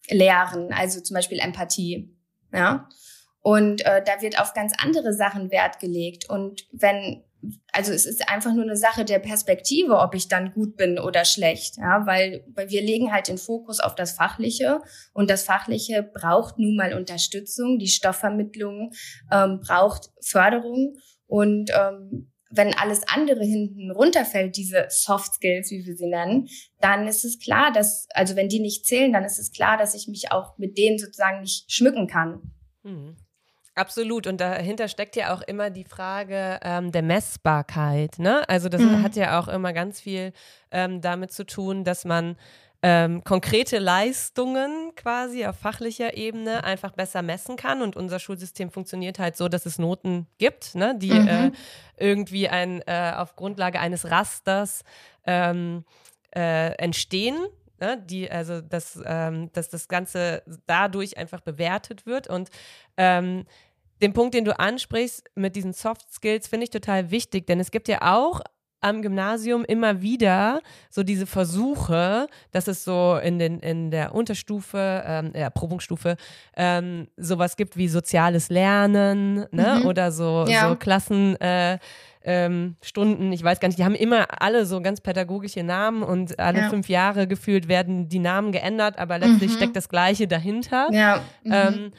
[0.10, 2.16] lehren, also zum Beispiel Empathie.
[2.54, 2.88] Ja.
[3.42, 6.30] Und äh, da wird auf ganz andere Sachen Wert gelegt.
[6.30, 7.24] Und wenn
[7.72, 11.26] also es ist einfach nur eine Sache der Perspektive, ob ich dann gut bin oder
[11.26, 14.82] schlecht, ja, weil, weil wir legen halt den Fokus auf das Fachliche
[15.14, 18.92] und das Fachliche braucht nun mal Unterstützung, die Stoffvermittlung
[19.32, 20.96] ähm, braucht Förderung
[21.28, 26.48] und ähm, wenn alles andere hinten runterfällt, diese Soft Skills, wie wir sie nennen,
[26.80, 29.96] dann ist es klar, dass, also wenn die nicht zählen, dann ist es klar, dass
[29.96, 32.52] ich mich auch mit denen sozusagen nicht schmücken kann.
[32.84, 33.16] Mhm.
[33.82, 34.28] Absolut.
[34.28, 38.20] Und dahinter steckt ja auch immer die Frage ähm, der Messbarkeit.
[38.20, 38.48] Ne?
[38.48, 39.02] Also das mhm.
[39.02, 40.34] hat ja auch immer ganz viel
[40.70, 42.36] ähm, damit zu tun, dass man
[42.84, 47.82] ähm, konkrete Leistungen quasi auf fachlicher Ebene einfach besser messen kann.
[47.82, 51.28] Und unser Schulsystem funktioniert halt so, dass es Noten gibt, ne, die mhm.
[51.28, 51.52] äh,
[51.98, 54.84] irgendwie ein, äh, auf Grundlage eines Rasters
[55.26, 55.86] ähm,
[56.36, 57.48] äh, entstehen.
[57.80, 62.28] Ne, die, also dass, ähm, dass das Ganze dadurch einfach bewertet wird.
[62.28, 62.52] Und
[62.96, 63.48] ähm,
[64.02, 67.72] den Punkt, den du ansprichst mit diesen Soft Skills, finde ich total wichtig, denn es
[67.72, 68.42] gibt ja auch
[68.82, 70.60] am Gymnasium immer wieder
[70.90, 76.18] so diese Versuche, dass es so in, den, in der Unterstufe, ähm, ja, Probungsstufe,
[76.58, 79.80] ähm, sowas gibt wie soziales Lernen ne?
[79.80, 79.86] Mhm.
[79.86, 80.68] oder so, ja.
[80.68, 81.40] so Klassen.
[81.40, 81.78] Äh,
[82.24, 86.40] ähm, Stunden, ich weiß gar nicht, die haben immer alle so ganz pädagogische Namen und
[86.40, 86.70] alle ja.
[86.70, 89.56] fünf Jahre gefühlt werden die Namen geändert, aber letztlich mhm.
[89.56, 90.88] steckt das Gleiche dahinter.
[90.92, 91.24] Ja.
[91.44, 91.52] Mhm.
[91.52, 91.92] Ähm,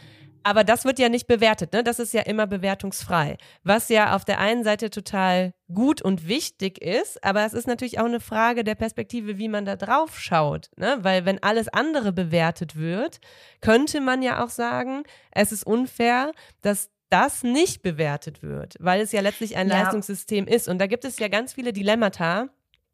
[0.45, 1.83] aber das wird ja nicht bewertet, ne?
[1.83, 3.37] Das ist ja immer bewertungsfrei.
[3.63, 7.99] Was ja auf der einen Seite total gut und wichtig ist, aber es ist natürlich
[7.99, 10.99] auch eine Frage der Perspektive, wie man da drauf schaut, ne?
[11.01, 13.21] Weil wenn alles andere bewertet wird,
[13.61, 19.13] könnte man ja auch sagen, es ist unfair, dass das nicht bewertet wird, weil es
[19.13, 19.83] ja letztlich ein ja.
[19.83, 20.67] Leistungssystem ist.
[20.67, 22.49] Und da gibt es ja ganz viele Dilemmata,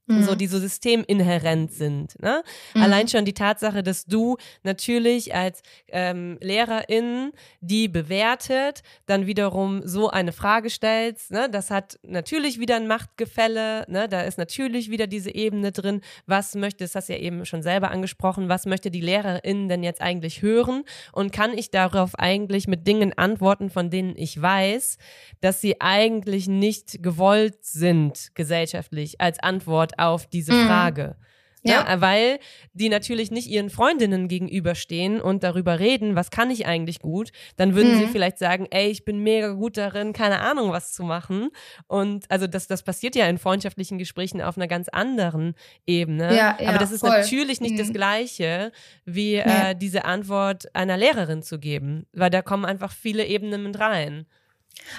[0.09, 0.23] mhm.
[0.23, 2.21] so die so systeminhärent sind.
[2.21, 2.43] Ne?
[2.75, 2.83] Mhm.
[2.83, 10.09] Allein schon die Tatsache, dass du natürlich als ähm, Lehrerin die bewertet, dann wiederum so
[10.11, 11.49] eine Frage stellst, ne?
[11.51, 14.09] das hat natürlich wieder ein Machtgefälle, ne?
[14.09, 17.63] da ist natürlich wieder diese Ebene drin, was möchte, das hast du ja eben schon
[17.63, 22.69] selber angesprochen, was möchte die Lehrerin denn jetzt eigentlich hören und kann ich darauf eigentlich
[22.69, 24.99] mit Dingen antworten, von denen ich weiß,
[25.41, 30.67] dass sie eigentlich nicht gewollt sind gesellschaftlich als Antwort auf diese mhm.
[30.67, 31.17] Frage.
[31.63, 31.87] Ja.
[31.89, 32.01] ja.
[32.01, 32.39] weil
[32.73, 37.75] die natürlich nicht ihren Freundinnen gegenüberstehen und darüber reden, was kann ich eigentlich gut, dann
[37.75, 37.99] würden mhm.
[37.99, 41.51] sie vielleicht sagen, ey, ich bin mega gut darin, keine Ahnung, was zu machen.
[41.87, 45.55] Und also das, das passiert ja in freundschaftlichen Gesprächen auf einer ganz anderen
[45.87, 46.35] Ebene.
[46.35, 47.11] Ja, ja, Aber das ist voll.
[47.11, 47.79] natürlich nicht mhm.
[47.79, 48.73] das Gleiche,
[49.05, 53.81] wie äh, diese Antwort einer Lehrerin zu geben, weil da kommen einfach viele Ebenen mit
[53.81, 54.27] rein.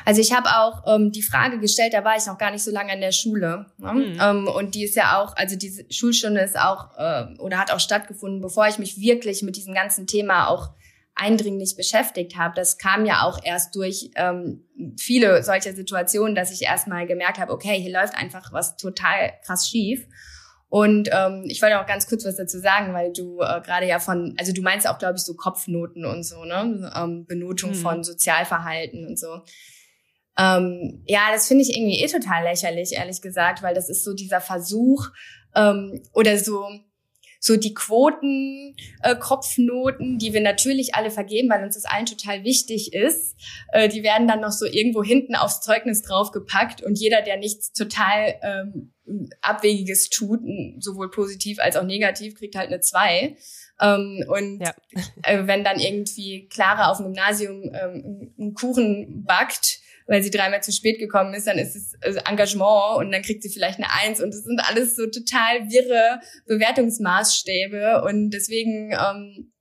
[0.06, 2.72] Also ich habe auch ähm, die Frage gestellt, da war ich noch gar nicht so
[2.72, 3.66] lange in der Schule.
[3.78, 3.94] Ne?
[3.94, 4.20] Mhm.
[4.22, 7.80] Ähm, und die ist ja auch, also diese Schulstunde ist auch äh, oder hat auch
[7.80, 10.72] stattgefunden, bevor ich mich wirklich mit diesem ganzen Thema auch
[11.16, 12.56] eindringlich beschäftigt habe.
[12.56, 14.66] Das kam ja auch erst durch ähm,
[14.98, 19.68] viele solcher Situationen, dass ich erstmal gemerkt habe, okay, hier läuft einfach was total krass
[19.68, 20.08] schief.
[20.70, 24.00] Und ähm, ich wollte auch ganz kurz was dazu sagen, weil du äh, gerade ja
[24.00, 26.92] von, also du meinst auch, glaube ich, so Kopfnoten und so, ne?
[26.96, 27.78] Ähm, Benotung hm.
[27.78, 29.42] von Sozialverhalten und so.
[30.38, 34.14] Ähm, ja, das finde ich irgendwie eh total lächerlich, ehrlich gesagt, weil das ist so
[34.14, 35.08] dieser Versuch
[35.56, 36.70] ähm, oder so
[37.40, 42.44] so die Quoten, äh, Kopfnoten, die wir natürlich alle vergeben, weil uns das allen total
[42.44, 43.36] wichtig ist,
[43.72, 47.72] äh, die werden dann noch so irgendwo hinten aufs Zeugnis draufgepackt und jeder, der nichts
[47.72, 48.94] total ähm,
[49.42, 50.42] Abwegiges tut,
[50.80, 53.38] sowohl positiv als auch negativ, kriegt halt eine zwei.
[53.82, 54.74] Ähm, und ja.
[55.24, 60.64] äh, wenn dann irgendwie Clara auf dem Gymnasium ähm, einen Kuchen backt, weil sie dreimal
[60.64, 63.92] zu spät gekommen ist, dann ist es also Engagement und dann kriegt sie vielleicht eine
[63.92, 69.52] Eins und das sind alles so total wirre Bewertungsmaßstäbe und deswegen ähm,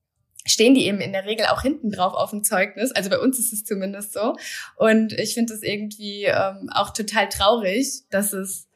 [0.46, 2.92] stehen die eben in der Regel auch hinten drauf auf dem Zeugnis.
[2.92, 4.34] Also bei uns ist es zumindest so.
[4.76, 8.67] Und ich finde es irgendwie ähm, auch total traurig, dass es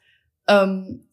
[0.47, 1.07] ähm,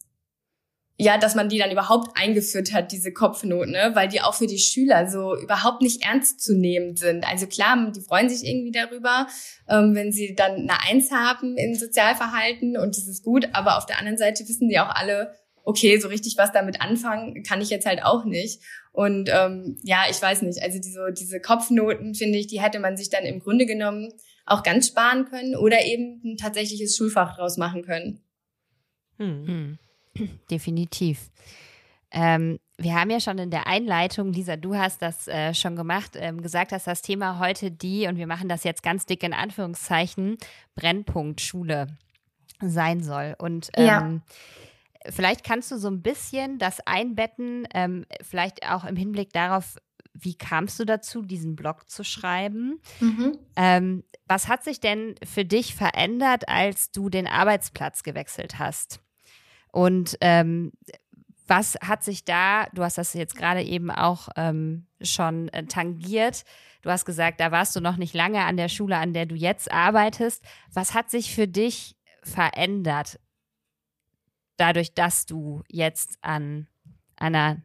[1.01, 3.89] ja, dass man die dann überhaupt eingeführt hat, diese Kopfnoten, ne?
[3.95, 7.27] weil die auch für die Schüler so überhaupt nicht ernst zu nehmen sind.
[7.27, 9.25] Also klar, die freuen sich irgendwie darüber,
[9.67, 13.87] ähm, wenn sie dann eine Eins haben in Sozialverhalten und das ist gut, aber auf
[13.87, 17.71] der anderen Seite wissen die auch alle, okay, so richtig was damit anfangen kann ich
[17.71, 18.61] jetzt halt auch nicht.
[18.91, 22.95] Und ähm, ja, ich weiß nicht, also diese, diese Kopfnoten, finde ich, die hätte man
[22.95, 24.13] sich dann im Grunde genommen
[24.45, 28.21] auch ganz sparen können oder eben ein tatsächliches Schulfach draus machen können.
[29.21, 29.77] Hm.
[30.17, 30.29] hm.
[30.51, 31.29] Definitiv.
[32.11, 36.11] Ähm, wir haben ja schon in der Einleitung, Lisa, du hast das äh, schon gemacht,
[36.15, 39.33] ähm, gesagt, dass das Thema heute die, und wir machen das jetzt ganz dick in
[39.33, 40.37] Anführungszeichen,
[40.75, 41.87] Brennpunkt Schule
[42.59, 43.35] sein soll.
[43.37, 45.11] Und ähm, ja.
[45.11, 49.77] vielleicht kannst du so ein bisschen das einbetten, ähm, vielleicht auch im Hinblick darauf,
[50.13, 52.81] wie kamst du dazu, diesen Blog zu schreiben?
[52.99, 53.37] Mhm.
[53.55, 58.99] Ähm, was hat sich denn für dich verändert, als du den Arbeitsplatz gewechselt hast?
[59.71, 60.71] Und ähm,
[61.47, 66.43] was hat sich da, du hast das jetzt gerade eben auch ähm, schon äh, tangiert,
[66.81, 69.35] du hast gesagt, da warst du noch nicht lange an der Schule, an der du
[69.35, 70.43] jetzt arbeitest.
[70.73, 73.19] Was hat sich für dich verändert,
[74.57, 76.67] dadurch, dass du jetzt an
[77.17, 77.61] einer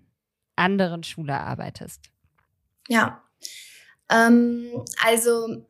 [0.57, 2.11] anderen Schule arbeitest?
[2.89, 3.23] Ja,
[4.11, 5.67] ähm, also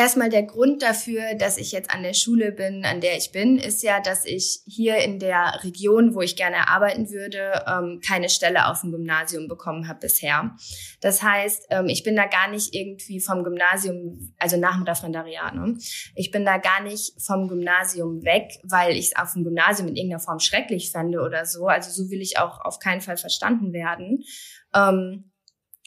[0.00, 3.58] Erstmal der Grund dafür, dass ich jetzt an der Schule bin, an der ich bin,
[3.58, 8.30] ist ja, dass ich hier in der Region, wo ich gerne arbeiten würde, ähm, keine
[8.30, 10.56] Stelle auf dem Gymnasium bekommen habe bisher.
[11.02, 15.54] Das heißt, ähm, ich bin da gar nicht irgendwie vom Gymnasium, also nach dem Referendariat,
[15.54, 15.76] ne?
[16.14, 19.96] ich bin da gar nicht vom Gymnasium weg, weil ich es auf dem Gymnasium in
[19.96, 21.66] irgendeiner Form schrecklich fände oder so.
[21.66, 24.24] Also so will ich auch auf keinen Fall verstanden werden.
[24.74, 25.30] Ähm,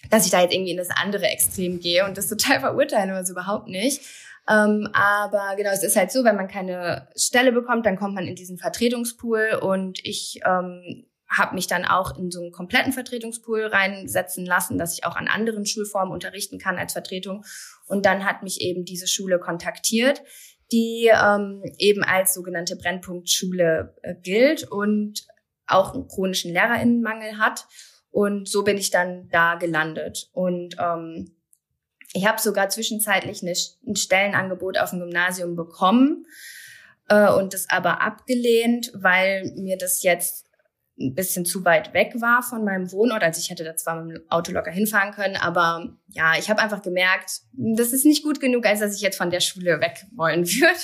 [0.10, 3.26] dass ich da jetzt irgendwie in das andere Extrem gehe und das total verurteile oder
[3.26, 4.02] so überhaupt nicht.
[4.50, 8.28] Ähm, aber genau, es ist halt so, wenn man keine Stelle bekommt, dann kommt man
[8.28, 13.66] in diesen Vertretungspool und ich ähm, habe mich dann auch in so einen kompletten Vertretungspool
[13.66, 17.44] reinsetzen lassen, dass ich auch an anderen Schulformen unterrichten kann als Vertretung.
[17.88, 20.22] Und dann hat mich eben diese Schule kontaktiert,
[20.72, 25.26] die ähm, eben als sogenannte Brennpunktschule äh, gilt und
[25.66, 27.66] auch einen chronischen Lehrerinnenmangel hat.
[28.14, 30.30] Und so bin ich dann da gelandet.
[30.34, 31.36] Und ähm,
[32.14, 33.54] ich habe sogar zwischenzeitlich eine,
[33.88, 36.28] ein Stellenangebot auf dem Gymnasium bekommen
[37.10, 40.46] äh, und das aber abgelehnt, weil mir das jetzt
[41.00, 43.24] ein bisschen zu weit weg war von meinem Wohnort.
[43.24, 46.62] Also ich hätte da zwar mit dem Auto locker hinfahren können, aber ja, ich habe
[46.62, 50.06] einfach gemerkt, das ist nicht gut genug, als dass ich jetzt von der Schule weg
[50.16, 50.78] wollen würde.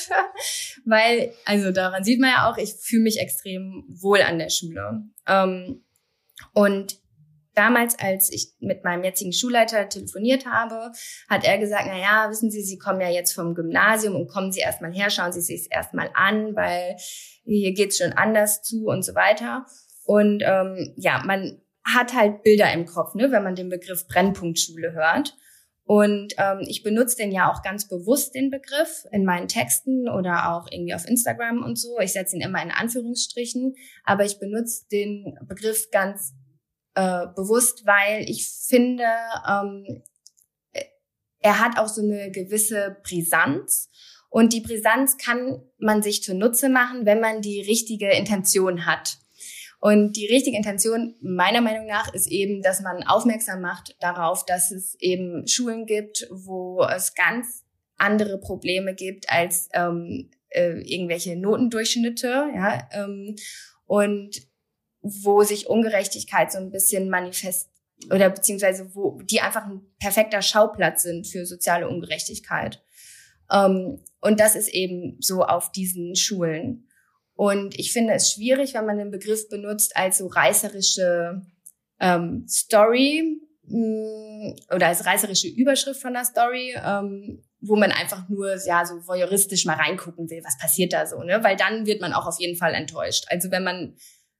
[0.84, 5.04] weil, also daran sieht man ja auch, ich fühle mich extrem wohl an der Schule.
[5.28, 5.84] Ähm,
[6.54, 6.98] und
[7.60, 10.93] damals, als ich mit meinem jetzigen Schulleiter telefoniert habe,
[11.30, 14.54] hat er gesagt, na ja, wissen Sie, Sie kommen ja jetzt vom Gymnasium und kommen
[14.54, 16.95] Sie erstmal her, schauen Sie sich erstmal an, weil
[17.43, 19.65] hier geht's schon anders zu und so weiter.
[20.06, 24.93] Und ähm, ja, man hat halt Bilder im Kopf, ne, wenn man den Begriff Brennpunktschule
[24.93, 25.36] hört.
[25.84, 30.54] Und ähm, ich benutze den ja auch ganz bewusst, den Begriff, in meinen Texten oder
[30.54, 32.00] auch irgendwie auf Instagram und so.
[32.00, 36.36] Ich setze ihn immer in Anführungsstrichen, aber ich benutze den Begriff ganz
[36.95, 39.06] äh, bewusst, weil ich finde,
[39.47, 40.04] ähm,
[41.41, 43.89] er hat auch so eine gewisse Brisanz.
[44.30, 49.17] Und die Brisanz kann man sich zunutze machen, wenn man die richtige Intention hat.
[49.80, 54.71] Und die richtige Intention meiner Meinung nach ist eben, dass man aufmerksam macht darauf, dass
[54.71, 57.63] es eben Schulen gibt, wo es ganz
[57.97, 62.49] andere Probleme gibt als ähm, äh, irgendwelche Notendurchschnitte.
[62.54, 63.36] Ja, ähm,
[63.86, 64.49] und
[65.02, 67.70] wo sich Ungerechtigkeit so ein bisschen manifest
[68.12, 72.82] oder beziehungsweise wo die einfach ein perfekter Schauplatz sind für soziale Ungerechtigkeit.
[73.52, 76.88] Ähm, und das ist eben so auf diesen Schulen.
[77.36, 81.42] Und ich finde es schwierig, wenn man den Begriff benutzt als so reißerische
[82.00, 88.28] ähm, Story mh, mm, oder als reißerische Überschrift von der Story, ähm, wo man einfach
[88.30, 91.44] nur ja so voyeuristisch mal reingucken will, was passiert da so, ne?
[91.44, 93.26] Weil dann wird man auch auf jeden Fall enttäuscht.
[93.30, 93.96] Also wenn man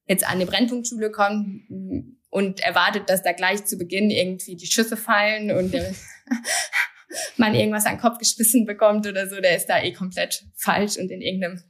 [0.10, 1.70] jetzt an eine Brennpunktschule kommt
[2.30, 5.74] und erwartet, dass da gleich zu Beginn irgendwie die Schüsse fallen und
[7.38, 10.98] man irgendwas an den Kopf geschmissen bekommt oder so, der ist da eh komplett falsch
[10.98, 11.64] und in irgendeinem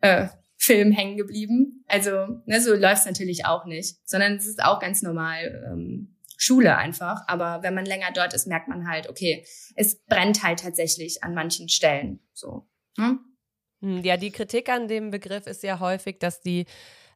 [0.00, 1.84] äh, Film hängen geblieben.
[1.88, 6.76] Also ne, so läuft's natürlich auch nicht, sondern es ist auch ganz normal ähm, Schule
[6.76, 7.22] einfach.
[7.26, 11.34] Aber wenn man länger dort ist, merkt man halt, okay, es brennt halt tatsächlich an
[11.34, 12.20] manchen Stellen.
[12.32, 12.68] So.
[12.96, 13.20] Hm?
[13.80, 16.66] Ja, die Kritik an dem Begriff ist ja häufig, dass die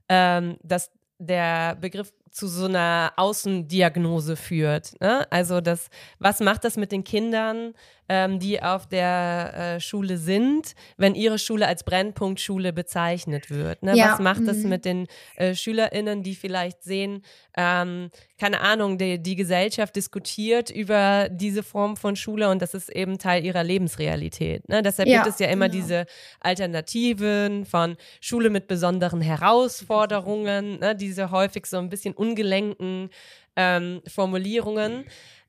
[0.08, 5.00] ähm, dass der Begriff zu so einer Außendiagnose führt.
[5.00, 5.26] Ne?
[5.30, 5.88] Also das,
[6.18, 7.72] was macht das mit den Kindern,
[8.08, 13.82] ähm, die auf der äh, Schule sind, wenn ihre Schule als Brennpunktschule bezeichnet wird.
[13.82, 13.96] Ne?
[13.96, 14.12] Ja.
[14.12, 14.46] Was macht mhm.
[14.46, 17.22] das mit den äh, SchülerInnen, die vielleicht sehen,
[17.56, 22.90] ähm, keine Ahnung, die, die Gesellschaft diskutiert über diese Form von Schule und das ist
[22.90, 24.68] eben Teil ihrer Lebensrealität.
[24.68, 24.82] Ne?
[24.82, 25.82] Deshalb ja, gibt es ja immer genau.
[25.82, 26.06] diese
[26.40, 30.94] Alternativen von Schule mit besonderen Herausforderungen, ne?
[30.94, 33.10] diese häufig so ein bisschen ungelenken
[33.56, 35.04] ähm, Formulierungen.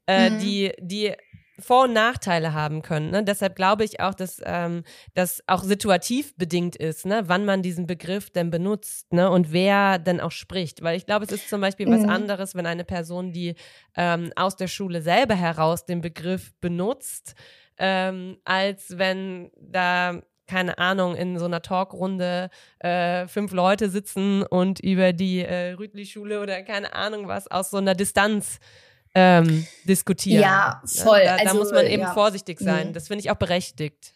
[0.10, 0.40] Äh, mhm.
[0.40, 1.14] die, die
[1.60, 3.12] vor- und Nachteile haben können.
[3.12, 3.24] Ne?
[3.24, 4.84] Deshalb glaube ich auch, dass ähm,
[5.16, 7.24] das auch situativ bedingt ist, ne?
[7.26, 9.30] wann man diesen Begriff denn benutzt ne?
[9.30, 10.84] und wer denn auch spricht.
[10.84, 11.92] Weil ich glaube, es ist zum Beispiel mhm.
[11.94, 13.56] was anderes, wenn eine Person, die
[13.96, 17.36] ähm, aus der Schule selber heraus den Begriff benutzt,
[17.78, 24.80] ähm, als wenn da keine Ahnung, in so einer Talkrunde äh, fünf Leute sitzen und
[24.80, 28.60] über die äh, Rütli-Schule oder keine Ahnung was aus so einer Distanz
[29.18, 30.42] ähm, diskutieren.
[30.42, 31.22] Ja, voll.
[31.24, 32.14] Da, da also, muss man eben ja.
[32.14, 32.90] vorsichtig sein.
[32.90, 32.94] Mhm.
[32.94, 34.14] Das finde ich auch berechtigt.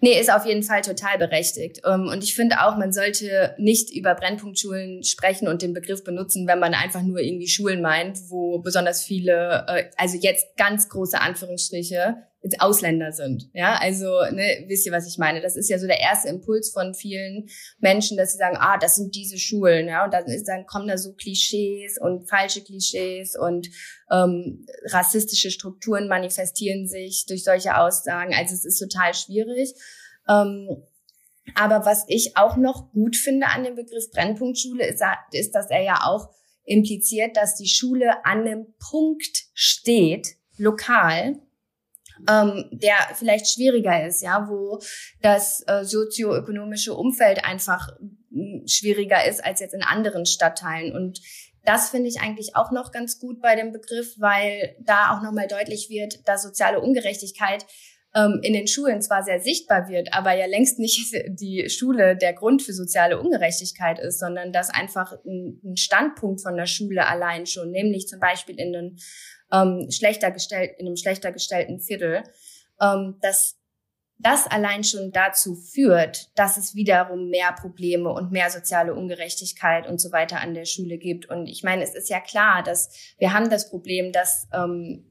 [0.00, 1.80] Nee, ist auf jeden Fall total berechtigt.
[1.86, 6.46] Ähm, Und ich finde auch, man sollte nicht über Brennpunktschulen sprechen und den Begriff benutzen,
[6.46, 11.20] wenn man einfach nur irgendwie Schulen meint, wo besonders viele, äh, also jetzt ganz große
[11.20, 12.16] Anführungsstriche,
[12.58, 13.50] Ausländer sind.
[13.54, 15.40] Ja, also ne, wisst ihr, was ich meine?
[15.40, 18.96] Das ist ja so der erste Impuls von vielen Menschen, dass sie sagen, ah, das
[18.96, 23.36] sind diese Schulen, ja, und dann, ist, dann kommen da so Klischees und falsche Klischees
[23.36, 23.68] und
[24.10, 28.34] ähm, rassistische Strukturen manifestieren sich durch solche Aussagen.
[28.34, 29.74] Also es ist total schwierig.
[30.28, 30.68] Ähm,
[31.54, 35.82] aber was ich auch noch gut finde an dem Begriff Brennpunktschule ist, ist, dass er
[35.82, 36.30] ja auch
[36.64, 41.36] impliziert, dass die Schule an einem Punkt steht, lokal,
[42.28, 44.80] ähm, der vielleicht schwieriger ist, ja, wo
[45.22, 47.88] das äh, sozioökonomische Umfeld einfach
[48.66, 50.94] schwieriger ist als jetzt in anderen Stadtteilen.
[50.94, 51.20] Und
[51.64, 55.48] das finde ich eigentlich auch noch ganz gut bei dem Begriff, weil da auch nochmal
[55.48, 57.66] deutlich wird, dass soziale Ungerechtigkeit
[58.14, 62.32] ähm, in den Schulen zwar sehr sichtbar wird, aber ja längst nicht die Schule der
[62.32, 67.46] Grund für soziale Ungerechtigkeit ist, sondern dass einfach ein, ein Standpunkt von der Schule allein
[67.46, 68.98] schon, nämlich zum Beispiel in den
[69.52, 72.22] ähm, schlechter gestellt, in einem schlechter gestellten Viertel,
[72.80, 73.56] ähm, dass
[74.18, 80.00] das allein schon dazu führt, dass es wiederum mehr Probleme und mehr soziale Ungerechtigkeit und
[80.00, 81.28] so weiter an der Schule gibt.
[81.28, 85.04] Und ich meine, es ist ja klar, dass wir haben das Problem, dass ähm,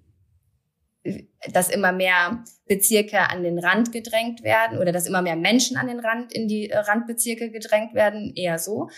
[1.52, 5.88] dass immer mehr Bezirke an den Rand gedrängt werden oder dass immer mehr Menschen an
[5.88, 8.89] den Rand in die äh, Randbezirke gedrängt werden, eher so.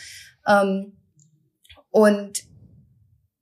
[0.47, 0.93] Ähm,
[1.89, 2.43] und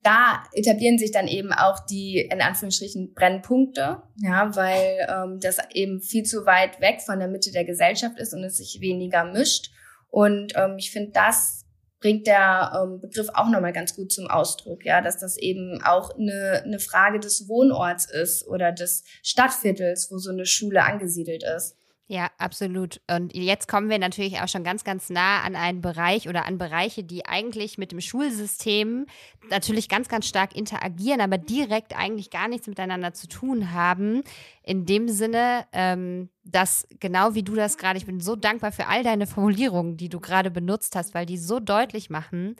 [0.06, 6.00] da etablieren sich dann eben auch die in Anführungsstrichen Brennpunkte, ja, weil ähm, das eben
[6.00, 9.72] viel zu weit weg von der Mitte der Gesellschaft ist und es sich weniger mischt.
[10.12, 11.66] Und ähm, ich finde, das
[12.00, 16.12] bringt der ähm, Begriff auch nochmal ganz gut zum Ausdruck, ja, dass das eben auch
[16.16, 21.76] eine, eine Frage des Wohnorts ist oder des Stadtviertels, wo so eine Schule angesiedelt ist.
[22.08, 23.02] Ja, absolut.
[23.10, 26.60] Und jetzt kommen wir natürlich auch schon ganz, ganz nah an einen Bereich oder an
[26.60, 29.08] Bereiche, die eigentlich mit dem Schulsystem
[29.50, 34.22] natürlich ganz, ganz stark interagieren, aber direkt eigentlich gar nichts miteinander zu tun haben.
[34.62, 38.86] In dem Sinne, ähm, dass genau wie du das gerade, ich bin so dankbar für
[38.86, 42.56] all deine Formulierungen, die du gerade benutzt hast, weil die so deutlich machen,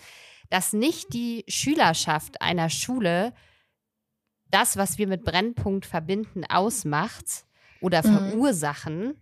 [0.50, 3.32] dass nicht die Schülerschaft einer Schule
[4.50, 7.46] das, was wir mit Brennpunkt verbinden, ausmacht
[7.82, 9.16] oder verursachen,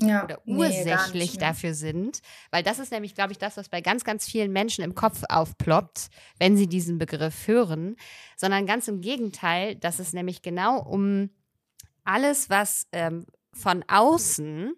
[0.00, 1.48] ja, oder nee, ursächlich mehr.
[1.48, 2.20] dafür sind.
[2.50, 5.22] Weil das ist nämlich, glaube ich, das, was bei ganz, ganz vielen Menschen im Kopf
[5.28, 7.96] aufploppt, wenn sie diesen Begriff hören.
[8.36, 11.30] Sondern ganz im Gegenteil, dass es nämlich genau um
[12.04, 14.74] alles, was ähm, von außen,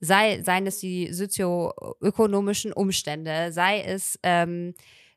[0.00, 4.74] sei, seien es die sozioökonomischen Umstände, sei es, ähm,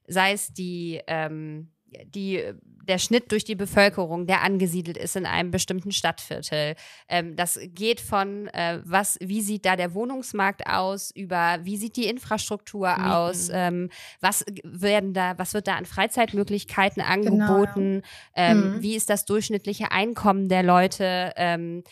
[0.08, 1.73] sei es die, ähm,
[2.06, 2.44] die,
[2.88, 6.76] der Schnitt durch die Bevölkerung, der angesiedelt ist in einem bestimmten Stadtviertel.
[7.08, 11.96] Ähm, das geht von, äh, was, wie sieht da der Wohnungsmarkt aus, über wie sieht
[11.96, 13.02] die Infrastruktur Mieten.
[13.06, 18.02] aus, ähm, was werden da, was wird da an Freizeitmöglichkeiten Genau, angeboten,
[18.36, 18.82] ähm, Mhm.
[18.82, 21.84] wie ist das durchschnittliche Einkommen der Leute, ähm,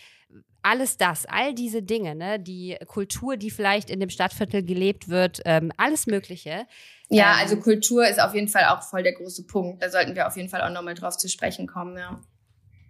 [0.63, 5.41] alles das, all diese Dinge, ne, die Kultur, die vielleicht in dem Stadtviertel gelebt wird,
[5.45, 6.67] ähm, alles Mögliche.
[7.09, 9.81] Ja, Ähm, also Kultur ist auf jeden Fall auch voll der große Punkt.
[9.81, 12.21] Da sollten wir auf jeden Fall auch nochmal drauf zu sprechen kommen, ja.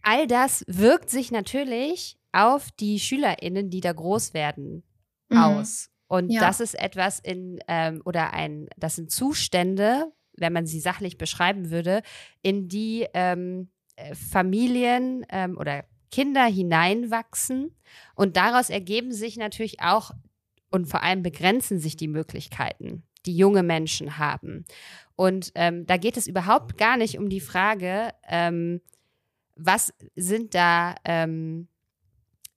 [0.04, 4.84] all das wirkt sich natürlich auf die SchülerInnen, die da groß werden,
[5.30, 5.38] Mhm.
[5.38, 5.90] aus.
[6.08, 6.42] Und Ja.
[6.42, 11.70] das ist etwas in, ähm, oder ein, das sind Zustände, wenn man sie sachlich beschreiben
[11.72, 12.02] würde,
[12.42, 17.76] in die ähm, äh, Familien ähm, oder Kinder hineinwachsen.
[18.16, 20.12] Und daraus ergeben sich natürlich auch
[20.70, 24.66] und vor allem begrenzen sich die Möglichkeiten, die junge Menschen haben.
[25.16, 28.82] Und ähm, da geht es überhaupt gar nicht um die Frage, ähm,
[29.56, 31.68] was sind da, ähm,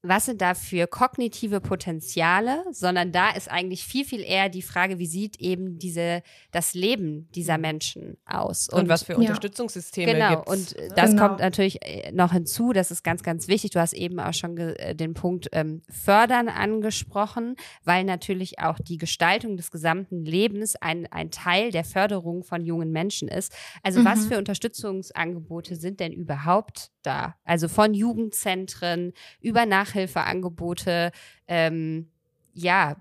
[0.07, 4.99] was sind da für kognitive Potenziale, sondern da ist eigentlich viel, viel eher die Frage,
[4.99, 8.69] wie sieht eben diese, das Leben dieser Menschen aus?
[8.69, 9.19] Und, was für ja.
[9.19, 10.51] Unterstützungssysteme Genau, gibt's.
[10.53, 11.27] und äh, das Genau.
[11.29, 13.71] kommt natürlich äh, noch hinzu, das ist ganz, ganz wichtig.
[13.71, 18.99] Du hast eben auch schon äh, den Punkt ähm, Fördern angesprochen, weil natürlich auch die
[18.99, 23.53] Gestaltung des gesamten Lebens ein, ein Teil der Förderung von jungen Menschen ist.
[23.83, 24.29] Also was Mhm.
[24.29, 27.35] für Unterstützungsangebote sind denn überhaupt da?
[27.45, 31.11] Also von Jugendzentren über Nachhilfeangebote,
[31.48, 32.11] ähm,
[32.52, 32.96] ja,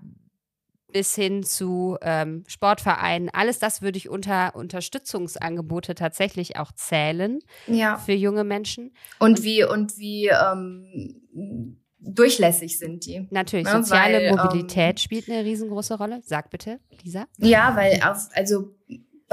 [0.92, 3.28] bis hin zu ähm, Sportvereinen.
[3.30, 7.98] Alles das würde ich unter Unterstützungsangebote tatsächlich auch zählen Ja.
[7.98, 8.92] für junge Menschen.
[9.18, 13.26] Und wie, und wie ähm, durchlässig sind die?
[13.30, 16.20] Natürlich, Ja, soziale weil, ähm, Mobilität spielt eine riesengroße Rolle.
[16.24, 17.26] Sag bitte, Lisa.
[17.38, 18.76] Ja, weil auf, also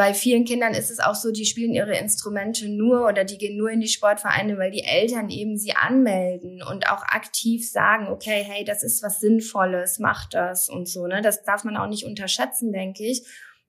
[0.02, 3.56] bei vielen Kindern ist es auch so, die spielen ihre Instrumente nur oder die gehen
[3.56, 8.44] nur in die Sportvereine, weil die Eltern eben sie anmelden und auch aktiv sagen, okay,
[8.44, 11.06] hey, das ist was Sinnvolles, mach das und so.
[11.06, 11.22] Ne?
[11.22, 13.28] Das darf man auch nicht unterschätzen, denke ich,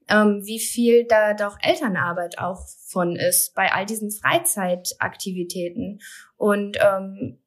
[0.09, 6.01] ähm, wie viel da doch Elternarbeit auch von ist bei all diesen Freizeitaktivitäten.
[6.39, 7.42] Und ähm,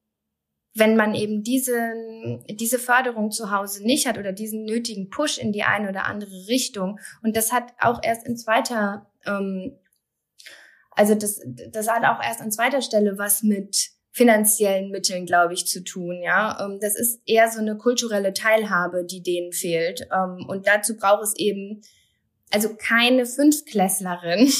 [0.75, 1.93] wenn man eben diese,
[2.49, 6.47] diese Förderung zu Hause nicht hat oder diesen nötigen Push in die eine oder andere
[6.47, 9.77] Richtung, und das hat auch erst in zweiter, ähm,
[10.91, 15.65] also das, das hat auch erst an zweiter Stelle was mit finanziellen Mitteln, glaube ich,
[15.67, 16.21] zu tun.
[16.21, 20.07] Ja, ähm, das ist eher so eine kulturelle Teilhabe, die denen fehlt.
[20.11, 21.81] Ähm, und dazu braucht es eben
[22.51, 24.51] also keine Fünfklässlerin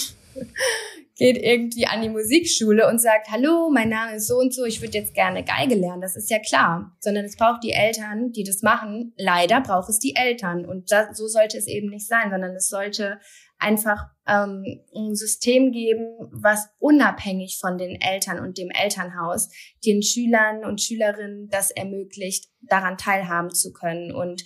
[1.15, 4.81] geht irgendwie an die Musikschule und sagt, hallo, mein Name ist so und so, ich
[4.81, 6.01] würde jetzt gerne Geige lernen.
[6.01, 6.95] Das ist ja klar.
[6.99, 9.13] Sondern es braucht die Eltern, die das machen.
[9.17, 10.65] Leider braucht es die Eltern.
[10.65, 13.19] Und das, so sollte es eben nicht sein, sondern es sollte
[13.57, 19.49] einfach ähm, ein System geben, was unabhängig von den Eltern und dem Elternhaus
[19.85, 24.43] den Schülern und Schülerinnen das ermöglicht, daran teilhaben zu können und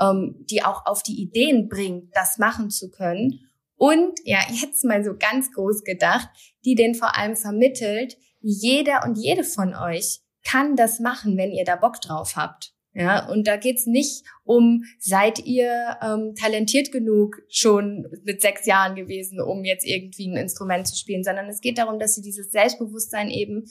[0.00, 3.40] ähm, die auch auf die Ideen bringt, das machen zu können
[3.82, 6.28] und ja, jetzt mal so ganz groß gedacht,
[6.64, 11.64] die den vor allem vermittelt, jeder und jede von euch kann das machen, wenn ihr
[11.64, 12.74] da Bock drauf habt.
[12.94, 18.94] Ja, und da geht's nicht um, seid ihr ähm, talentiert genug schon mit sechs Jahren
[18.94, 22.52] gewesen, um jetzt irgendwie ein Instrument zu spielen, sondern es geht darum, dass sie dieses
[22.52, 23.64] Selbstbewusstsein eben,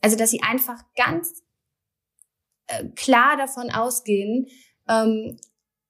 [0.00, 1.44] also dass sie einfach ganz
[2.66, 4.48] äh, klar davon ausgehen,
[4.88, 5.36] ähm,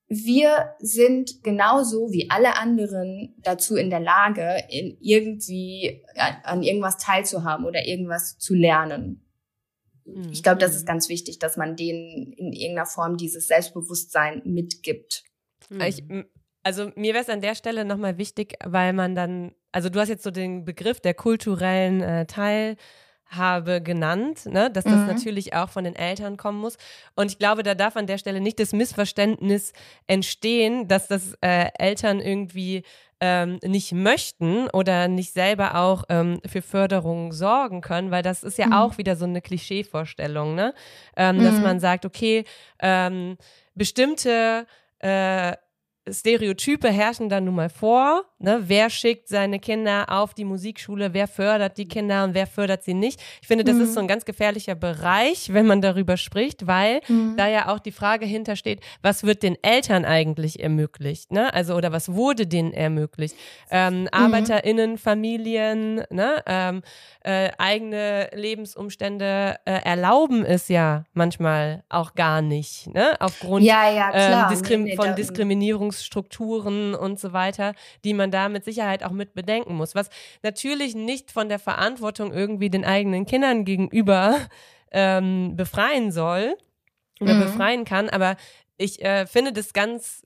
[0.09, 6.05] wir sind genauso wie alle anderen dazu in der Lage, in irgendwie
[6.45, 9.25] an irgendwas teilzuhaben oder irgendwas zu lernen.
[10.05, 10.31] Mhm.
[10.31, 15.25] Ich glaube, das ist ganz wichtig, dass man denen in irgendeiner Form dieses Selbstbewusstsein mitgibt.
[15.71, 15.81] Mhm.
[15.81, 16.05] Ich,
[16.63, 20.09] also mir wäre es an der Stelle nochmal wichtig, weil man dann, also du hast
[20.09, 22.77] jetzt so den Begriff der kulturellen äh, Teil
[23.27, 25.07] habe genannt, ne, dass das mhm.
[25.07, 26.77] natürlich auch von den Eltern kommen muss.
[27.17, 29.73] Und ich glaube, da darf an der Stelle nicht das Missverständnis
[30.07, 32.85] entstehen, dass das äh, Eltern irgendwie
[33.21, 38.59] ähm, nicht möchten oder nicht selber auch ähm, für Förderung sorgen können, weil das ist
[38.59, 38.73] ja mhm.
[38.75, 40.75] auch wieder so eine Klischeevorstellung, ne?
[41.17, 41.45] Ähm, mhm.
[41.45, 42.45] dass man sagt, okay,
[42.81, 43.37] ähm,
[43.75, 44.67] bestimmte
[44.99, 45.57] äh,
[46.11, 48.25] Stereotype herrschen dann nun mal vor.
[48.45, 48.63] Ne?
[48.67, 51.15] Wer schickt seine Kinder auf die Musikschule?
[51.15, 53.19] Wer fördert die Kinder und wer fördert sie nicht?
[53.41, 53.83] Ich finde, das mhm.
[53.83, 57.37] ist so ein ganz gefährlicher Bereich, wenn man darüber spricht, weil mhm.
[57.39, 61.33] da ja auch die Frage hintersteht, was wird den Eltern eigentlich ermöglicht?
[61.33, 61.55] Ne?
[61.55, 63.35] Also, oder was wurde denen ermöglicht?
[63.71, 64.09] Ähm, mhm.
[64.13, 66.43] ArbeiterInnen, Familien, ne?
[66.47, 66.83] Ähm,
[67.21, 73.17] äh, eigene Lebensumstände äh, erlauben es ja manchmal auch gar nicht, ne?
[73.21, 77.73] Aufgrund ja, ja, ähm, Diskrim nee, von Diskriminierungsstrukturen und so weiter,
[78.05, 79.95] die man da mit Sicherheit auch mit bedenken muss.
[79.95, 80.11] Was
[80.43, 84.39] natürlich nicht von der Verantwortung irgendwie den eigenen Kindern gegenüber
[84.93, 86.57] ähm, befreien soll
[87.21, 87.41] oder mhm.
[87.41, 88.37] befreien kann, aber
[88.77, 90.24] ich äh, finde das ganz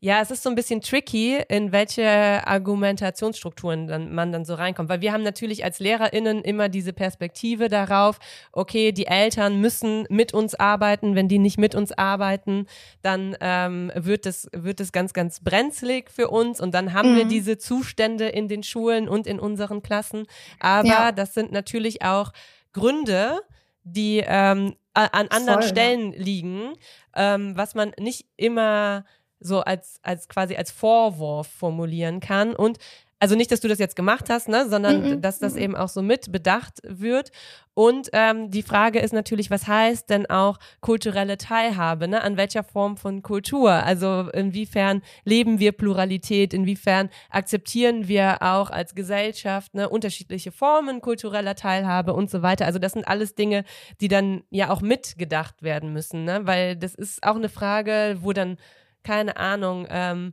[0.00, 4.88] ja, es ist so ein bisschen tricky, in welche Argumentationsstrukturen dann, man dann so reinkommt.
[4.88, 8.20] Weil wir haben natürlich als LehrerInnen immer diese Perspektive darauf,
[8.52, 11.16] okay, die Eltern müssen mit uns arbeiten.
[11.16, 12.66] Wenn die nicht mit uns arbeiten,
[13.02, 16.60] dann ähm, wird es wird es ganz, ganz brenzlig für uns.
[16.60, 17.16] Und dann haben mhm.
[17.16, 20.26] wir diese Zustände in den Schulen und in unseren Klassen.
[20.60, 21.12] Aber ja.
[21.12, 22.32] das sind natürlich auch
[22.72, 23.40] Gründe,
[23.82, 26.18] die ähm, an anderen Voll, Stellen ja.
[26.20, 26.74] liegen,
[27.16, 29.04] ähm, was man nicht immer
[29.40, 32.54] so als, als quasi als Vorwurf formulieren kann.
[32.54, 32.78] Und
[33.20, 35.20] also nicht, dass du das jetzt gemacht hast, ne, sondern mhm.
[35.20, 37.32] dass das eben auch so mit bedacht wird.
[37.74, 42.08] Und ähm, die Frage ist natürlich, was heißt denn auch kulturelle Teilhabe?
[42.08, 42.22] Ne?
[42.22, 43.70] An welcher Form von Kultur?
[43.70, 46.54] Also inwiefern leben wir Pluralität?
[46.54, 52.66] Inwiefern akzeptieren wir auch als Gesellschaft ne, unterschiedliche Formen kultureller Teilhabe und so weiter?
[52.66, 53.64] Also das sind alles Dinge,
[54.00, 56.40] die dann ja auch mitgedacht werden müssen, ne?
[56.44, 58.58] weil das ist auch eine Frage, wo dann
[59.02, 60.32] keine Ahnung, ähm,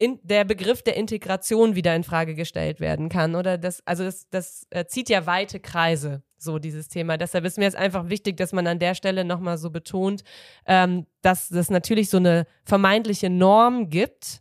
[0.00, 3.34] in, der Begriff der Integration wieder in Frage gestellt werden kann.
[3.34, 7.18] Oder das, also das, das äh, zieht ja weite Kreise, so dieses Thema.
[7.18, 10.24] Deshalb ist mir jetzt einfach wichtig, dass man an der Stelle nochmal so betont,
[10.66, 14.40] ähm, dass es natürlich so eine vermeintliche Norm gibt,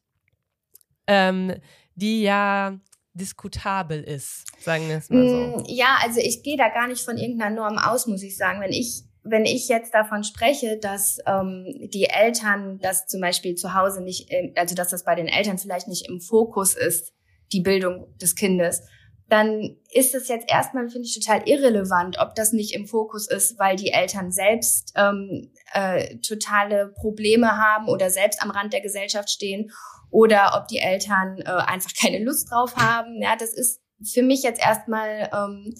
[1.07, 1.55] ähm,
[1.95, 2.79] die ja
[3.13, 5.57] diskutabel ist, sagen wir es mal so.
[5.57, 8.61] Mm, ja, also ich gehe da gar nicht von irgendeiner Norm aus, muss ich sagen.
[8.61, 13.73] Wenn ich wenn ich jetzt davon spreche, dass ähm, die Eltern das zum Beispiel zu
[13.73, 17.13] Hause nicht, also dass das bei den Eltern vielleicht nicht im Fokus ist,
[17.51, 18.83] die Bildung des Kindes,
[19.29, 23.59] dann ist es jetzt erstmal, finde ich, total irrelevant, ob das nicht im Fokus ist,
[23.59, 29.29] weil die Eltern selbst ähm, äh, totale Probleme haben oder selbst am Rand der Gesellschaft
[29.29, 29.71] stehen
[30.09, 33.21] oder ob die Eltern äh, einfach keine Lust drauf haben.
[33.21, 35.75] Ja, das ist für mich jetzt erstmal, ähm,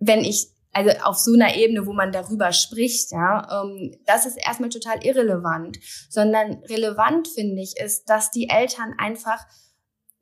[0.00, 4.36] wenn ich also auf so einer Ebene, wo man darüber spricht, ja, ähm, das ist
[4.36, 9.44] erstmal total irrelevant, sondern relevant finde ich ist, dass die Eltern einfach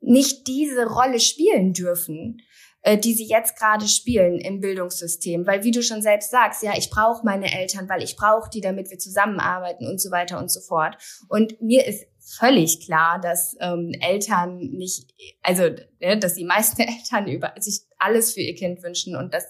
[0.01, 2.41] nicht diese Rolle spielen dürfen,
[2.81, 5.45] äh, die sie jetzt gerade spielen im Bildungssystem.
[5.45, 8.61] Weil wie du schon selbst sagst, ja, ich brauche meine Eltern, weil ich brauche die,
[8.61, 10.97] damit wir zusammenarbeiten und so weiter und so fort.
[11.29, 17.27] Und mir ist völlig klar, dass ähm, Eltern nicht, also ne, dass die meisten Eltern
[17.27, 19.45] über sich alles für ihr Kind wünschen und das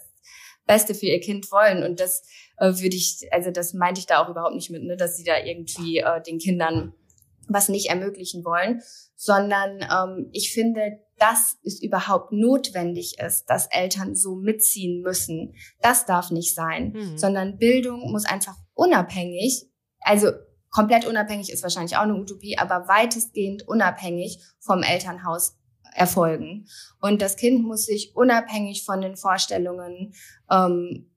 [0.66, 1.84] Beste für ihr Kind wollen.
[1.84, 2.24] Und das
[2.57, 5.24] äh, würde ich, also das meinte ich da auch überhaupt nicht mit, ne, dass sie
[5.24, 6.93] da irgendwie äh, den Kindern
[7.47, 8.82] was nicht ermöglichen wollen,
[9.16, 15.53] sondern ähm, ich finde, dass es überhaupt notwendig ist, dass Eltern so mitziehen müssen.
[15.82, 17.18] Das darf nicht sein, mhm.
[17.18, 20.32] sondern Bildung muss einfach unabhängig, also
[20.72, 25.57] komplett unabhängig ist wahrscheinlich auch eine Utopie, aber weitestgehend unabhängig vom Elternhaus
[25.93, 26.67] erfolgen.
[26.99, 30.13] Und das Kind muss sich unabhängig von den Vorstellungen
[30.49, 31.07] ähm,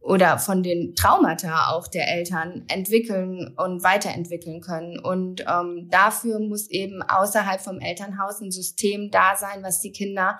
[0.00, 4.98] oder von den Traumata auch der Eltern entwickeln und weiterentwickeln können.
[4.98, 10.38] Und ähm, dafür muss eben außerhalb vom Elternhaus ein System da sein, was die Kinder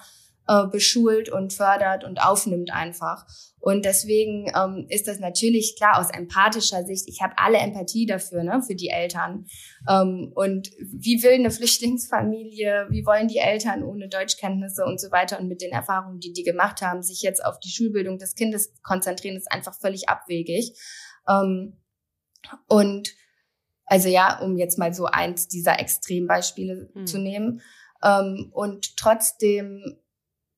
[0.50, 3.24] äh, beschult und fördert und aufnimmt einfach.
[3.60, 7.08] Und deswegen ähm, ist das natürlich klar aus empathischer Sicht.
[7.08, 9.46] Ich habe alle Empathie dafür, ne, für die Eltern.
[9.88, 15.38] Ähm, und wie will eine Flüchtlingsfamilie, wie wollen die Eltern ohne Deutschkenntnisse und so weiter
[15.38, 18.72] und mit den Erfahrungen, die die gemacht haben, sich jetzt auf die Schulbildung des Kindes
[18.82, 20.76] konzentrieren, ist einfach völlig abwegig.
[21.28, 21.76] Ähm,
[22.66, 23.10] und
[23.84, 27.06] also ja, um jetzt mal so eins dieser Extrembeispiele mhm.
[27.06, 27.60] zu nehmen.
[28.02, 30.00] Ähm, und trotzdem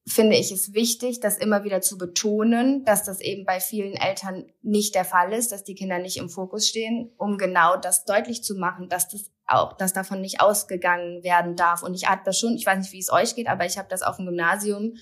[0.07, 4.47] finde ich es wichtig, das immer wieder zu betonen, dass das eben bei vielen Eltern
[4.63, 8.43] nicht der Fall ist, dass die Kinder nicht im Fokus stehen, um genau das deutlich
[8.43, 11.83] zu machen, dass das auch, dass davon nicht ausgegangen werden darf.
[11.83, 13.89] Und ich habe das schon, ich weiß nicht, wie es euch geht, aber ich habe
[13.89, 14.95] das auf dem Gymnasium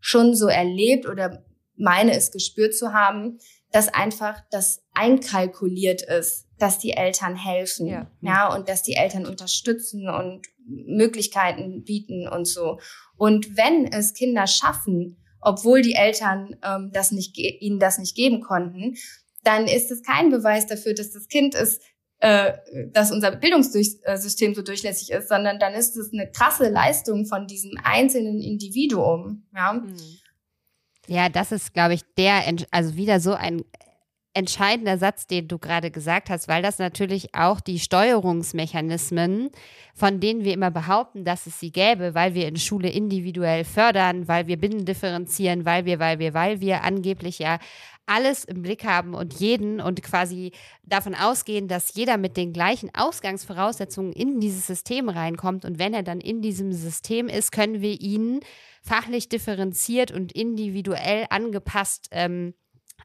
[0.00, 1.44] schon so erlebt oder
[1.76, 3.38] meine es gespürt zu haben,
[3.72, 9.26] dass einfach das einkalkuliert ist, dass die Eltern helfen, ja, ja und dass die Eltern
[9.26, 12.78] unterstützen und Möglichkeiten bieten und so.
[13.16, 18.40] Und wenn es Kinder schaffen, obwohl die Eltern ähm, das nicht ihnen das nicht geben
[18.40, 18.94] konnten,
[19.42, 21.82] dann ist es kein Beweis dafür, dass das Kind ist,
[22.20, 22.52] äh,
[22.92, 27.72] dass unser Bildungssystem so durchlässig ist, sondern dann ist es eine krasse Leistung von diesem
[27.82, 29.48] einzelnen Individuum.
[29.52, 29.96] Ja, hm.
[31.08, 33.64] Ja das ist, glaube ich, der, also wieder so ein
[34.34, 39.50] entscheidender Satz, den du gerade gesagt hast, weil das natürlich auch die Steuerungsmechanismen,
[39.94, 44.28] von denen wir immer behaupten, dass es sie gäbe, weil wir in Schule individuell fördern,
[44.28, 47.58] weil wir Binnen differenzieren, weil wir, weil wir, weil wir angeblich ja
[48.06, 50.52] alles im Blick haben und jeden und quasi
[50.82, 55.64] davon ausgehen, dass jeder mit den gleichen Ausgangsvoraussetzungen in dieses System reinkommt.
[55.64, 58.40] Und wenn er dann in diesem System ist, können wir ihn
[58.82, 62.54] fachlich differenziert und individuell angepasst ähm,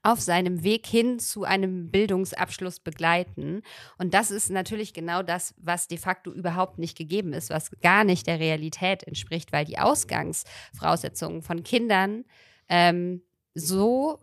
[0.03, 3.61] auf seinem Weg hin zu einem Bildungsabschluss begleiten.
[3.97, 8.03] Und das ist natürlich genau das, was de facto überhaupt nicht gegeben ist, was gar
[8.03, 12.25] nicht der Realität entspricht, weil die Ausgangsvoraussetzungen von Kindern
[12.69, 13.21] ähm,
[13.53, 14.19] so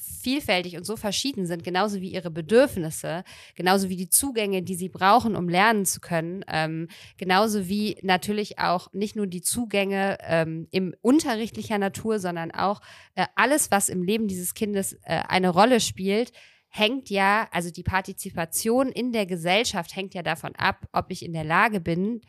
[0.00, 3.24] vielfältig und so verschieden sind, genauso wie ihre Bedürfnisse,
[3.54, 8.58] genauso wie die Zugänge, die sie brauchen, um lernen zu können, ähm, genauso wie natürlich
[8.58, 12.80] auch nicht nur die Zugänge ähm, im unterrichtlicher Natur, sondern auch
[13.14, 16.32] äh, alles, was im Leben dieses Kindes äh, eine Rolle spielt,
[16.68, 21.32] hängt ja, also die Partizipation in der Gesellschaft hängt ja davon ab, ob ich in
[21.32, 22.20] der Lage bin,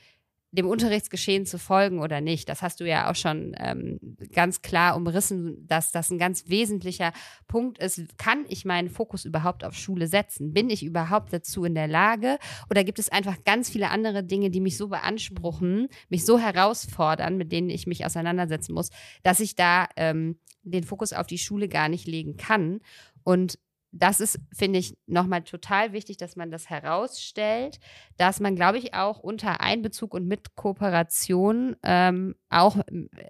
[0.52, 2.50] dem Unterrichtsgeschehen zu folgen oder nicht.
[2.50, 4.00] Das hast du ja auch schon ähm,
[4.34, 7.14] ganz klar umrissen, dass das ein ganz wesentlicher
[7.48, 8.18] Punkt ist.
[8.18, 10.54] Kann ich meinen Fokus überhaupt auf Schule setzen?
[10.54, 12.38] Bin ich überhaupt dazu in der Lage?
[12.70, 17.38] Oder gibt es einfach ganz viele andere Dinge, die mich so beanspruchen, mich so herausfordern,
[17.38, 18.90] mit denen ich mich auseinandersetzen muss,
[19.24, 22.82] dass ich da ähm, den Fokus auf die Schule gar nicht legen kann?
[23.24, 23.58] Und
[23.92, 27.80] das ist, finde ich, nochmal total wichtig, dass man das herausstellt,
[28.18, 32.78] dass man, glaube ich, auch unter Einbezug und mit Kooperation, ähm, auch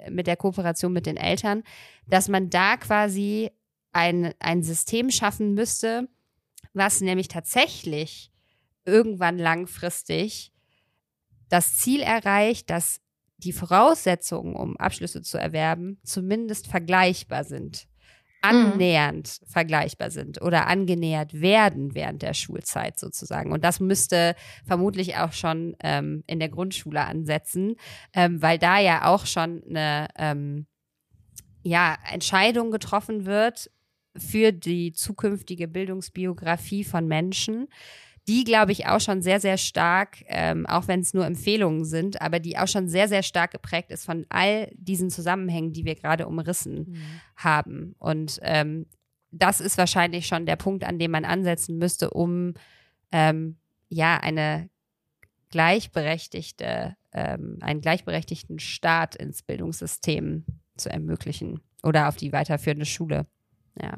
[0.10, 1.64] mit der Kooperation mit den Eltern,
[2.08, 3.50] dass man da quasi
[3.92, 6.08] ein, ein System schaffen müsste,
[6.74, 8.32] was nämlich tatsächlich
[8.86, 10.54] irgendwann langfristig
[11.50, 13.02] das Ziel erreicht, dass
[13.38, 17.88] die Voraussetzungen, um Abschlüsse zu erwerben, zumindest vergleichbar sind
[18.42, 19.46] annähernd mhm.
[19.46, 23.52] vergleichbar sind oder angenähert werden während der Schulzeit sozusagen.
[23.52, 24.36] Und das müsste
[24.66, 27.76] vermutlich auch schon ähm, in der Grundschule ansetzen,
[28.14, 30.66] ähm, weil da ja auch schon eine ähm,
[31.64, 33.70] ja, Entscheidung getroffen wird
[34.18, 37.68] für die zukünftige Bildungsbiografie von Menschen
[38.28, 42.22] die, glaube ich, auch schon sehr, sehr stark, ähm, auch wenn es nur Empfehlungen sind,
[42.22, 45.96] aber die auch schon sehr, sehr stark geprägt ist von all diesen Zusammenhängen, die wir
[45.96, 47.22] gerade umrissen mhm.
[47.36, 47.96] haben.
[47.98, 48.86] Und ähm,
[49.32, 52.54] das ist wahrscheinlich schon der Punkt, an dem man ansetzen müsste, um
[53.12, 53.58] ähm,
[53.90, 54.70] ja eine
[55.50, 60.46] gleichberechtigte, ähm, einen gleichberechtigten Start ins Bildungssystem
[60.78, 63.26] zu ermöglichen oder auf die weiterführende Schule.
[63.82, 63.98] Ja.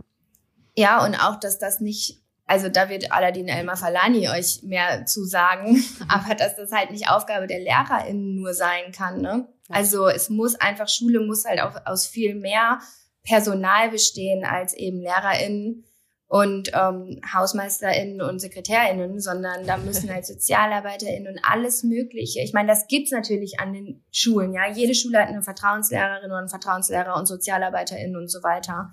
[0.76, 2.23] Ja, und auch, dass das nicht
[2.54, 7.10] also da wird Aladdin Elmar Falani euch mehr zu sagen, aber dass das halt nicht
[7.10, 9.22] Aufgabe der LehrerInnen nur sein kann.
[9.22, 9.48] Ne?
[9.70, 12.80] Also es muss einfach, Schule muss halt auch aus viel mehr
[13.24, 15.84] Personal bestehen als eben LehrerInnen
[16.28, 22.42] und ähm, HausmeisterInnen und SekretärInnen, sondern da müssen halt SozialarbeiterInnen und alles Mögliche.
[22.42, 24.70] Ich meine, das gibt's natürlich an den Schulen, ja.
[24.72, 28.92] Jede Schule hat eine Vertrauenslehrerin und einen Vertrauenslehrer und SozialarbeiterInnen und so weiter.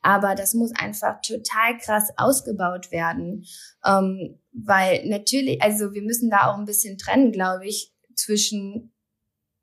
[0.00, 3.44] Aber das muss einfach total krass ausgebaut werden.
[3.84, 8.92] Ähm, weil natürlich, also wir müssen da auch ein bisschen trennen, glaube ich, zwischen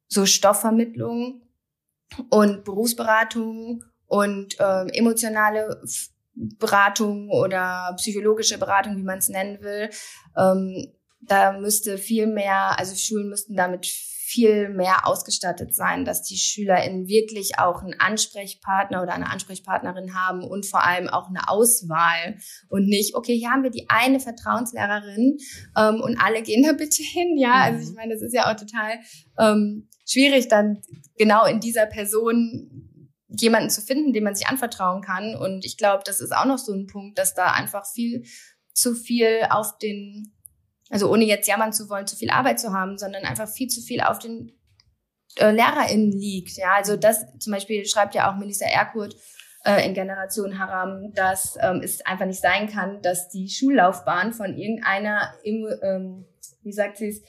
[0.08, 1.42] so Stoffvermittlung
[2.30, 5.82] und Berufsberatung und ähm, emotionale
[6.36, 9.90] Beratung oder psychologische Beratung, wie man es nennen will.
[10.38, 13.88] Ähm, da müsste viel mehr, also Schulen müssten damit
[14.28, 20.44] viel mehr ausgestattet sein, dass die SchülerInnen wirklich auch einen Ansprechpartner oder eine Ansprechpartnerin haben
[20.44, 25.38] und vor allem auch eine Auswahl und nicht, okay, hier haben wir die eine Vertrauenslehrerin
[25.78, 27.38] ähm, und alle gehen da bitte hin.
[27.38, 27.96] Ja, also ich mhm.
[27.96, 28.94] meine, das ist ja auch total
[29.38, 30.82] ähm, schwierig, dann
[31.18, 35.36] genau in dieser Person jemanden zu finden, dem man sich anvertrauen kann.
[35.36, 38.26] Und ich glaube, das ist auch noch so ein Punkt, dass da einfach viel
[38.74, 40.35] zu viel auf den
[40.90, 43.82] also ohne jetzt jammern zu wollen, zu viel Arbeit zu haben, sondern einfach viel zu
[43.82, 44.52] viel auf den
[45.38, 46.58] äh, LehrerInnen liegt.
[46.58, 49.16] Ja, also das zum Beispiel schreibt ja auch Melissa Erkurt
[49.66, 54.58] äh, in Generation Haram, dass ähm, es einfach nicht sein kann, dass die Schullaufbahn von
[54.58, 56.26] irgendeiner, ähm,
[56.62, 57.22] wie sagt sie es,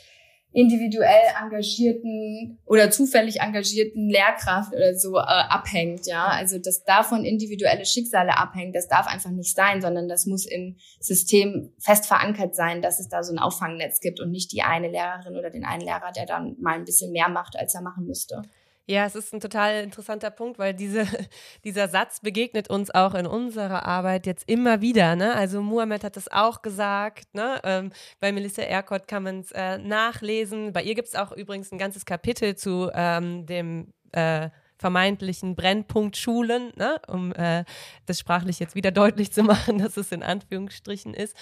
[0.56, 6.28] individuell engagierten oder zufällig engagierten Lehrkraft oder so äh, abhängt, ja.
[6.28, 10.76] Also dass davon individuelle Schicksale abhängen, das darf einfach nicht sein, sondern das muss im
[10.98, 14.88] System fest verankert sein, dass es da so ein Auffangnetz gibt und nicht die eine
[14.88, 18.06] Lehrerin oder den einen Lehrer, der dann mal ein bisschen mehr macht, als er machen
[18.06, 18.40] müsste.
[18.88, 21.06] Ja, es ist ein total interessanter Punkt, weil diese,
[21.64, 25.16] dieser Satz begegnet uns auch in unserer Arbeit jetzt immer wieder.
[25.16, 25.34] Ne?
[25.34, 27.34] Also Muhammad hat das auch gesagt.
[27.34, 27.60] Ne?
[27.64, 30.72] Ähm, bei Melissa Erkott kann man es äh, nachlesen.
[30.72, 36.16] Bei ihr gibt es auch übrigens ein ganzes Kapitel zu ähm, dem äh, vermeintlichen Brennpunkt
[36.16, 37.00] Schulen, ne?
[37.08, 37.64] um äh,
[38.06, 41.36] das sprachlich jetzt wieder deutlich zu machen, dass es in Anführungsstrichen ist.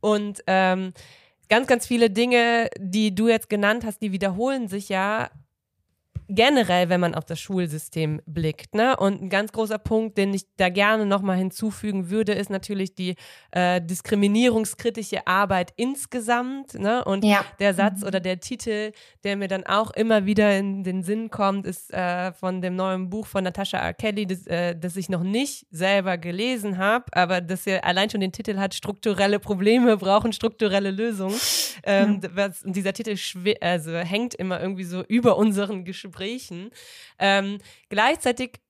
[0.00, 0.94] Und ähm,
[1.50, 5.28] ganz, ganz viele Dinge, die du jetzt genannt hast, die wiederholen sich ja
[6.28, 8.74] generell, wenn man auf das Schulsystem blickt.
[8.74, 8.96] Ne?
[8.96, 13.14] Und ein ganz großer Punkt, den ich da gerne nochmal hinzufügen würde, ist natürlich die
[13.50, 16.74] äh, diskriminierungskritische Arbeit insgesamt.
[16.74, 17.02] Ne?
[17.04, 17.44] Und ja.
[17.58, 18.08] der Satz mhm.
[18.08, 18.92] oder der Titel,
[19.24, 23.08] der mir dann auch immer wieder in den Sinn kommt, ist äh, von dem neuen
[23.08, 23.94] Buch von Natascha R.
[23.94, 28.20] Kelly, das, äh, das ich noch nicht selber gelesen habe, aber das ja allein schon
[28.20, 31.36] den Titel hat, strukturelle Probleme brauchen strukturelle Lösungen.
[31.84, 32.30] Ähm, ja.
[32.34, 33.16] was, dieser Titel
[33.60, 36.70] also hängt immer irgendwie so über unseren Gesprächen Gesprächen.
[37.18, 37.58] Ähm,
[37.88, 38.60] gleichzeitig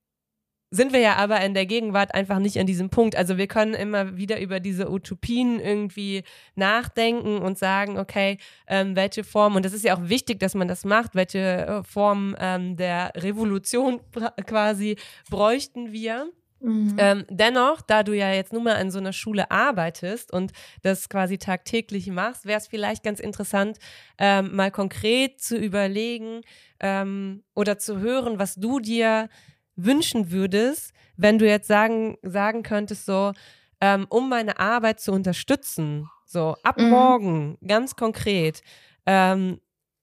[0.71, 3.15] sind wir ja aber in der Gegenwart einfach nicht an diesem Punkt.
[3.15, 6.23] Also wir können immer wieder über diese Utopien irgendwie
[6.53, 8.37] nachdenken und sagen, okay,
[8.67, 11.83] ähm, welche Form, und das ist ja auch wichtig, dass man das macht, welche äh,
[11.83, 13.99] Form ähm, der Revolution
[14.45, 14.97] quasi
[15.31, 16.31] bräuchten wir.
[16.61, 16.95] Mhm.
[16.97, 21.09] Ähm, dennoch, da du ja jetzt nun mal an so einer Schule arbeitest und das
[21.09, 23.79] quasi tagtäglich machst, wäre es vielleicht ganz interessant,
[24.17, 26.41] ähm, mal konkret zu überlegen
[26.79, 29.29] ähm, oder zu hören, was du dir
[29.75, 33.33] wünschen würdest, wenn du jetzt sagen, sagen könntest, so,
[33.81, 36.89] ähm, um meine Arbeit zu unterstützen, so ab mhm.
[36.89, 38.61] morgen, ganz konkret,
[39.05, 39.59] ähm,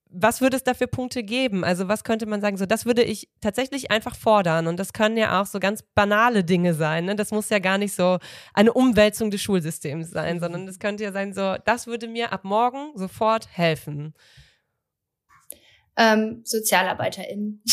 [0.09, 1.65] was würde es da für Punkte geben?
[1.65, 5.17] Also was könnte man sagen, so das würde ich tatsächlich einfach fordern und das können
[5.17, 7.05] ja auch so ganz banale Dinge sein.
[7.07, 7.17] Ne?
[7.17, 8.19] Das muss ja gar nicht so
[8.55, 12.45] eine Umwälzung des Schulsystems sein, sondern das könnte ja sein, so das würde mir ab
[12.45, 14.15] morgen sofort helfen.
[15.97, 17.63] Ähm, SozialarbeiterInnen.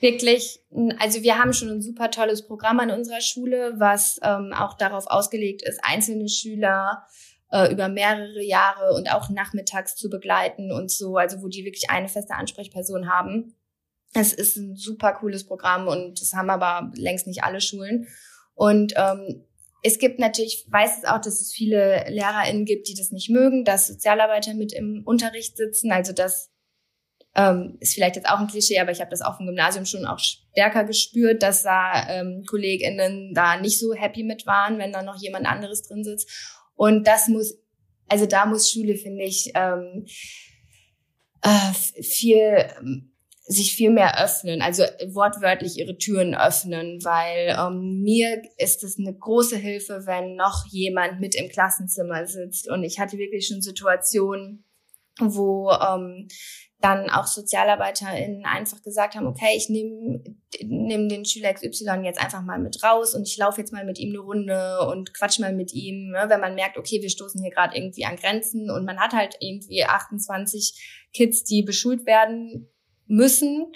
[0.00, 0.60] Wirklich,
[0.98, 5.06] also wir haben schon ein super tolles Programm an unserer Schule, was ähm, auch darauf
[5.06, 7.06] ausgelegt ist, einzelne Schüler
[7.52, 11.90] äh, über mehrere Jahre und auch nachmittags zu begleiten und so, also wo die wirklich
[11.90, 13.54] eine feste Ansprechperson haben.
[14.14, 18.08] Es ist ein super cooles Programm und das haben aber längst nicht alle Schulen.
[18.54, 19.44] Und ähm,
[19.82, 23.64] es gibt natürlich, weiß es auch, dass es viele LehrerInnen gibt, die das nicht mögen,
[23.64, 25.92] dass Sozialarbeiter mit im Unterricht sitzen.
[25.92, 26.49] Also das
[27.34, 30.04] ähm, ist vielleicht jetzt auch ein Klischee, aber ich habe das auch vom Gymnasium schon
[30.04, 35.02] auch stärker gespürt, dass da ähm, KollegInnen da nicht so happy mit waren, wenn da
[35.02, 36.28] noch jemand anderes drin sitzt.
[36.74, 37.56] Und das muss,
[38.08, 40.06] also da muss Schule, finde ich, ähm,
[41.42, 42.66] äh, viel
[43.50, 49.12] sich viel mehr öffnen, also wortwörtlich ihre Türen öffnen, weil ähm, mir ist es eine
[49.12, 52.70] große Hilfe, wenn noch jemand mit im Klassenzimmer sitzt.
[52.70, 54.64] Und ich hatte wirklich schon Situationen,
[55.18, 56.28] wo ähm,
[56.80, 60.22] dann auch SozialarbeiterInnen einfach gesagt haben, okay, ich nehme
[60.62, 63.98] nehm den Schüler XY jetzt einfach mal mit raus und ich laufe jetzt mal mit
[63.98, 67.40] ihm eine Runde und quatsch mal mit ihm, ne, wenn man merkt, okay, wir stoßen
[67.40, 72.68] hier gerade irgendwie an Grenzen und man hat halt irgendwie 28 Kids, die beschult werden
[73.06, 73.72] müssen.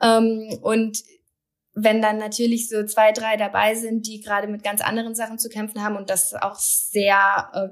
[0.00, 1.02] Ähm, und
[1.74, 5.48] wenn dann natürlich so zwei, drei dabei sind, die gerade mit ganz anderen Sachen zu
[5.48, 7.68] kämpfen haben und das auch sehr äh,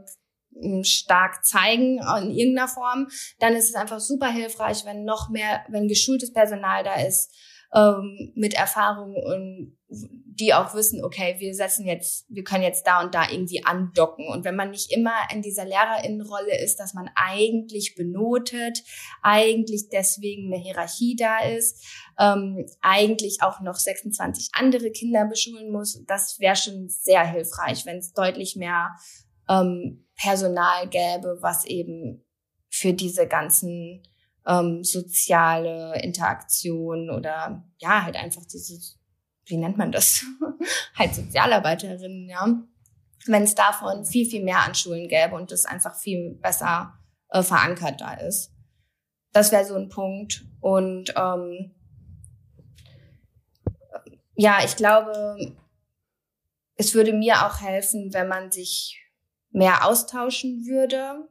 [0.83, 5.89] stark zeigen in irgendeiner Form, dann ist es einfach super hilfreich, wenn noch mehr, wenn
[5.89, 7.35] geschultes Personal da ist,
[7.75, 13.03] ähm, mit Erfahrung und die auch wissen, okay, wir setzen jetzt, wir können jetzt da
[13.03, 14.29] und da irgendwie andocken.
[14.29, 18.83] Und wenn man nicht immer in dieser Lehrerinnenrolle ist, dass man eigentlich benotet,
[19.23, 21.85] eigentlich deswegen eine Hierarchie da ist,
[22.19, 27.99] ähm, eigentlich auch noch 26 andere Kinder beschulen muss, das wäre schon sehr hilfreich, wenn
[27.99, 28.97] es deutlich mehr
[29.49, 32.25] ähm, Personal gäbe, was eben
[32.69, 34.03] für diese ganzen
[34.47, 38.99] ähm, soziale Interaktion oder ja, halt einfach dieses,
[39.47, 40.25] wie nennt man das?
[40.99, 42.47] halt Sozialarbeiterinnen, ja.
[43.27, 46.99] Wenn es davon viel, viel mehr an Schulen gäbe und das einfach viel besser
[47.31, 48.53] äh, verankert da ist.
[49.33, 50.45] Das wäre so ein Punkt.
[50.61, 51.75] Und ähm,
[54.35, 55.55] ja, ich glaube,
[56.75, 59.02] es würde mir auch helfen, wenn man sich
[59.53, 61.29] mehr austauschen würde.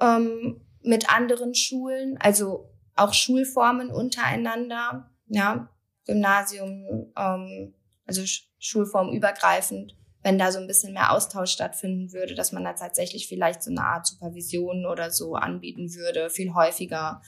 [0.00, 5.68] Ähm, mit anderen Schulen, also auch Schulformen untereinander, ja,
[6.06, 7.74] Gymnasium, ähm,
[8.06, 8.22] also
[8.58, 13.28] Schulform übergreifend, wenn da so ein bisschen mehr Austausch stattfinden würde, dass man da tatsächlich
[13.28, 17.22] vielleicht so eine Art Supervision oder so anbieten würde, viel häufiger.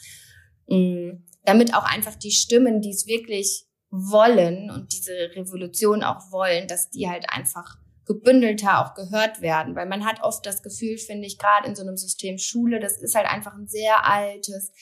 [0.68, 1.24] Mhm.
[1.44, 6.90] Damit auch einfach die Stimmen, die es wirklich wollen und diese Revolution auch wollen, dass
[6.90, 11.38] die halt einfach gebündelter auch gehört werden, weil man hat oft das Gefühl, finde ich,
[11.38, 14.72] gerade in so einem System Schule, das ist halt einfach ein sehr altes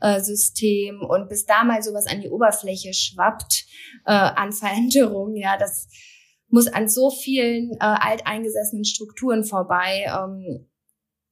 [0.00, 3.66] äh, System und bis da mal sowas an die Oberfläche schwappt
[4.06, 5.88] äh, an Veränderungen, ja, das
[6.48, 10.06] muss an so vielen äh, alteingesessenen Strukturen vorbei.
[10.08, 10.66] Ähm,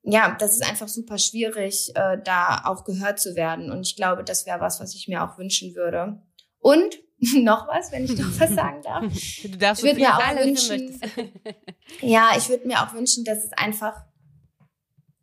[0.02, 3.70] ja, das ist einfach super schwierig, äh, da auch gehört zu werden.
[3.70, 6.22] Und ich glaube, das wäre was, was ich mir auch wünschen würde.
[6.60, 7.00] Und
[7.42, 9.04] noch was, wenn ich noch was sagen darf.
[9.42, 11.00] Du darfst ich würde mir auch wünschen,
[12.00, 14.04] ja, ich würde mir auch wünschen, dass es einfach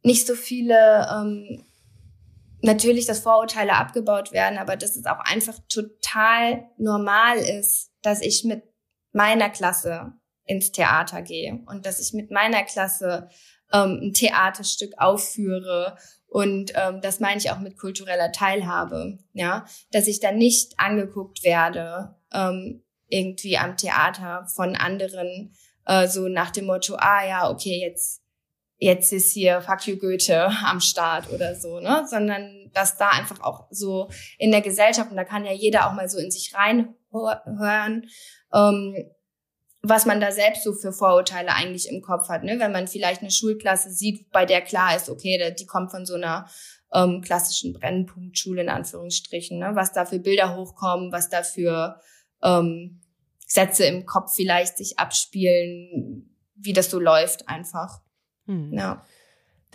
[0.03, 1.65] nicht so viele, ähm,
[2.61, 8.43] natürlich, dass Vorurteile abgebaut werden, aber dass es auch einfach total normal ist, dass ich
[8.43, 8.63] mit
[9.13, 10.13] meiner Klasse
[10.45, 13.29] ins Theater gehe und dass ich mit meiner Klasse
[13.71, 20.07] ähm, ein Theaterstück aufführe und ähm, das meine ich auch mit kultureller Teilhabe, ja, dass
[20.07, 25.53] ich dann nicht angeguckt werde ähm, irgendwie am Theater von anderen
[25.85, 28.21] äh, so nach dem Motto, ah ja, okay, jetzt
[28.77, 33.41] jetzt ist hier Fuck you Goethe am Start oder so, ne, sondern dass da einfach
[33.41, 36.53] auch so in der Gesellschaft und da kann ja jeder auch mal so in sich
[36.53, 38.09] reinhören,
[38.53, 38.95] ähm,
[39.89, 42.43] was man da selbst so für Vorurteile eigentlich im Kopf hat.
[42.43, 42.59] Ne?
[42.59, 46.15] Wenn man vielleicht eine Schulklasse sieht, bei der klar ist, okay, die kommt von so
[46.15, 46.47] einer
[46.93, 49.71] ähm, klassischen Brennpunktschule in Anführungsstrichen, ne?
[49.73, 51.99] was da für Bilder hochkommen, was da für
[52.43, 53.01] ähm,
[53.45, 58.01] Sätze im Kopf vielleicht sich abspielen, wie das so läuft einfach.
[58.45, 58.73] Hm.
[58.73, 59.05] Ja.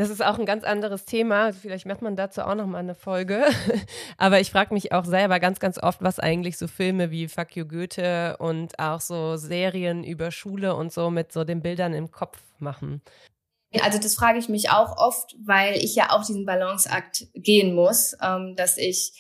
[0.01, 1.53] Das ist auch ein ganz anderes Thema.
[1.53, 3.45] Vielleicht macht man dazu auch noch mal eine Folge.
[4.17, 7.55] Aber ich frage mich auch selber ganz, ganz oft, was eigentlich so Filme wie Fuck
[7.55, 12.11] You Goethe und auch so Serien über Schule und so mit so den Bildern im
[12.11, 13.03] Kopf machen.
[13.83, 18.17] Also das frage ich mich auch oft, weil ich ja auch diesen Balanceakt gehen muss,
[18.23, 19.13] ähm, dass ich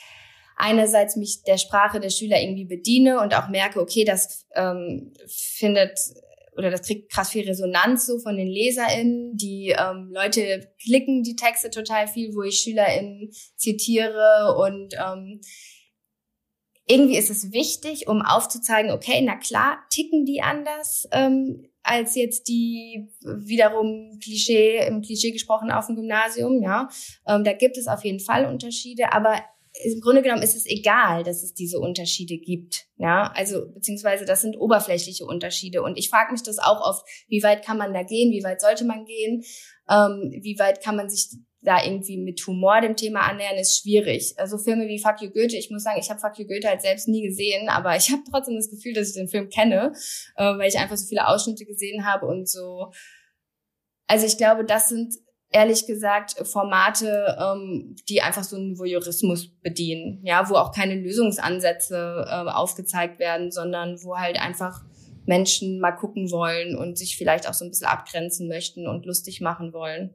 [0.56, 5.98] einerseits mich der Sprache der Schüler irgendwie bediene und auch merke, okay, das ähm, findet
[6.60, 9.36] oder das kriegt krass viel Resonanz so von den LeserInnen.
[9.36, 15.40] Die ähm, Leute klicken die Texte total viel, wo ich SchülerInnen zitiere und ähm,
[16.86, 22.48] irgendwie ist es wichtig, um aufzuzeigen, okay, na klar, ticken die anders ähm, als jetzt
[22.48, 26.88] die wiederum Klischee, im Klischee gesprochen auf dem Gymnasium, ja.
[27.26, 29.40] Ähm, da gibt es auf jeden Fall Unterschiede, aber
[29.72, 32.86] im Grunde genommen ist es egal, dass es diese Unterschiede gibt.
[32.96, 35.82] Ja, also beziehungsweise das sind oberflächliche Unterschiede.
[35.82, 38.60] Und ich frage mich das auch oft, wie weit kann man da gehen, wie weit
[38.60, 39.42] sollte man gehen,
[39.88, 41.30] ähm, wie weit kann man sich
[41.62, 44.34] da irgendwie mit Humor dem Thema annähern, ist schwierig.
[44.38, 46.80] Also Filme wie Fuck You Goethe, ich muss sagen, ich habe Fuck You Goethe halt
[46.80, 49.92] selbst nie gesehen, aber ich habe trotzdem das Gefühl, dass ich den Film kenne,
[50.36, 52.90] äh, weil ich einfach so viele Ausschnitte gesehen habe und so.
[54.06, 55.14] Also ich glaube, das sind
[55.50, 62.26] ehrlich gesagt Formate, ähm, die einfach so einen Voyeurismus bedienen, ja, wo auch keine Lösungsansätze
[62.28, 64.84] äh, aufgezeigt werden, sondern wo halt einfach
[65.26, 69.40] Menschen mal gucken wollen und sich vielleicht auch so ein bisschen abgrenzen möchten und lustig
[69.40, 70.14] machen wollen.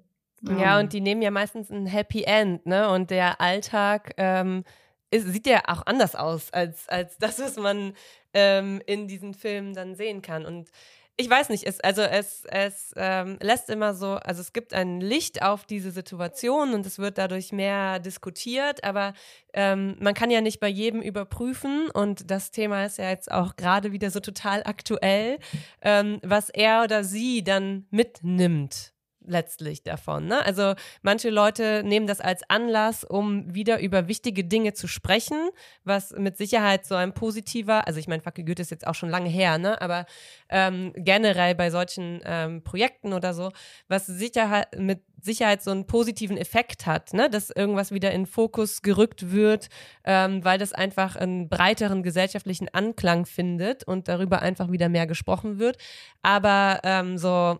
[0.59, 2.89] Ja, und die nehmen ja meistens ein Happy End, ne?
[2.89, 4.63] Und der Alltag ähm,
[5.09, 7.93] ist, sieht ja auch anders aus als, als das, was man
[8.33, 10.45] ähm, in diesen Filmen dann sehen kann.
[10.45, 10.69] Und
[11.17, 14.99] ich weiß nicht, es, also es, es ähm, lässt immer so, also es gibt ein
[14.99, 19.13] Licht auf diese Situation und es wird dadurch mehr diskutiert, aber
[19.53, 23.55] ähm, man kann ja nicht bei jedem überprüfen und das Thema ist ja jetzt auch
[23.55, 25.39] gerade wieder so total aktuell,
[25.81, 28.94] ähm, was er oder sie dann mitnimmt
[29.27, 30.27] letztlich davon.
[30.27, 30.45] Ne?
[30.45, 35.49] Also manche Leute nehmen das als Anlass, um wieder über wichtige Dinge zu sprechen,
[35.83, 39.09] was mit Sicherheit so ein positiver, also ich meine, Fackel Goethe ist jetzt auch schon
[39.09, 39.81] lange her, ne?
[39.81, 40.05] aber
[40.49, 43.51] ähm, generell bei solchen ähm, Projekten oder so,
[43.87, 47.29] was Sicherheit, mit Sicherheit so einen positiven Effekt hat, ne?
[47.29, 49.69] dass irgendwas wieder in Fokus gerückt wird,
[50.03, 55.59] ähm, weil das einfach einen breiteren gesellschaftlichen Anklang findet und darüber einfach wieder mehr gesprochen
[55.59, 55.77] wird.
[56.21, 57.59] Aber ähm, so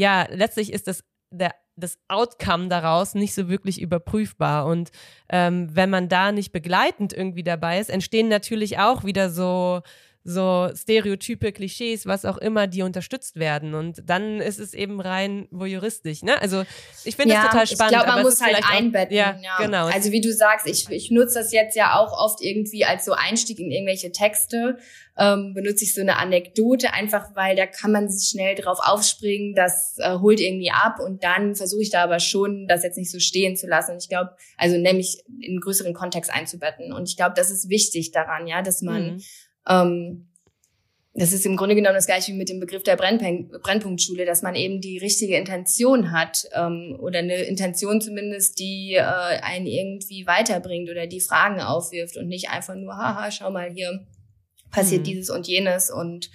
[0.00, 4.66] ja, letztlich ist das der das Outcome daraus nicht so wirklich überprüfbar.
[4.66, 4.90] Und
[5.30, 9.80] ähm, wenn man da nicht begleitend irgendwie dabei ist, entstehen natürlich auch wieder so
[10.22, 13.74] so Stereotype, Klischees, was auch immer, die unterstützt werden.
[13.74, 16.22] Und dann ist es eben rein voyeuristisch.
[16.22, 16.40] Ne?
[16.42, 16.64] Also
[17.04, 17.92] ich finde ja, das total spannend.
[17.92, 19.16] Ich glaube, man muss halt einbetten.
[19.16, 19.86] Auch, ja, ja, genau.
[19.86, 23.12] Also wie du sagst, ich, ich nutze das jetzt ja auch oft irgendwie als so
[23.12, 24.78] Einstieg in irgendwelche Texte.
[25.18, 29.54] Ähm, benutze ich so eine Anekdote, einfach weil da kann man sich schnell drauf aufspringen,
[29.54, 33.10] das äh, holt irgendwie ab und dann versuche ich da aber schon, das jetzt nicht
[33.10, 33.92] so stehen zu lassen.
[33.92, 36.92] Und ich glaube, also nämlich in einen größeren Kontext einzubetten.
[36.92, 39.22] Und ich glaube, das ist wichtig daran, ja, dass man mhm
[39.68, 40.26] ähm,
[41.12, 44.54] das ist im Grunde genommen das gleiche wie mit dem Begriff der Brennpunktschule, dass man
[44.54, 50.88] eben die richtige Intention hat ähm, oder eine Intention zumindest, die äh, einen irgendwie weiterbringt
[50.88, 54.06] oder die Fragen aufwirft und nicht einfach nur, haha, schau mal, hier
[54.70, 55.04] passiert mhm.
[55.04, 56.30] dieses und jenes und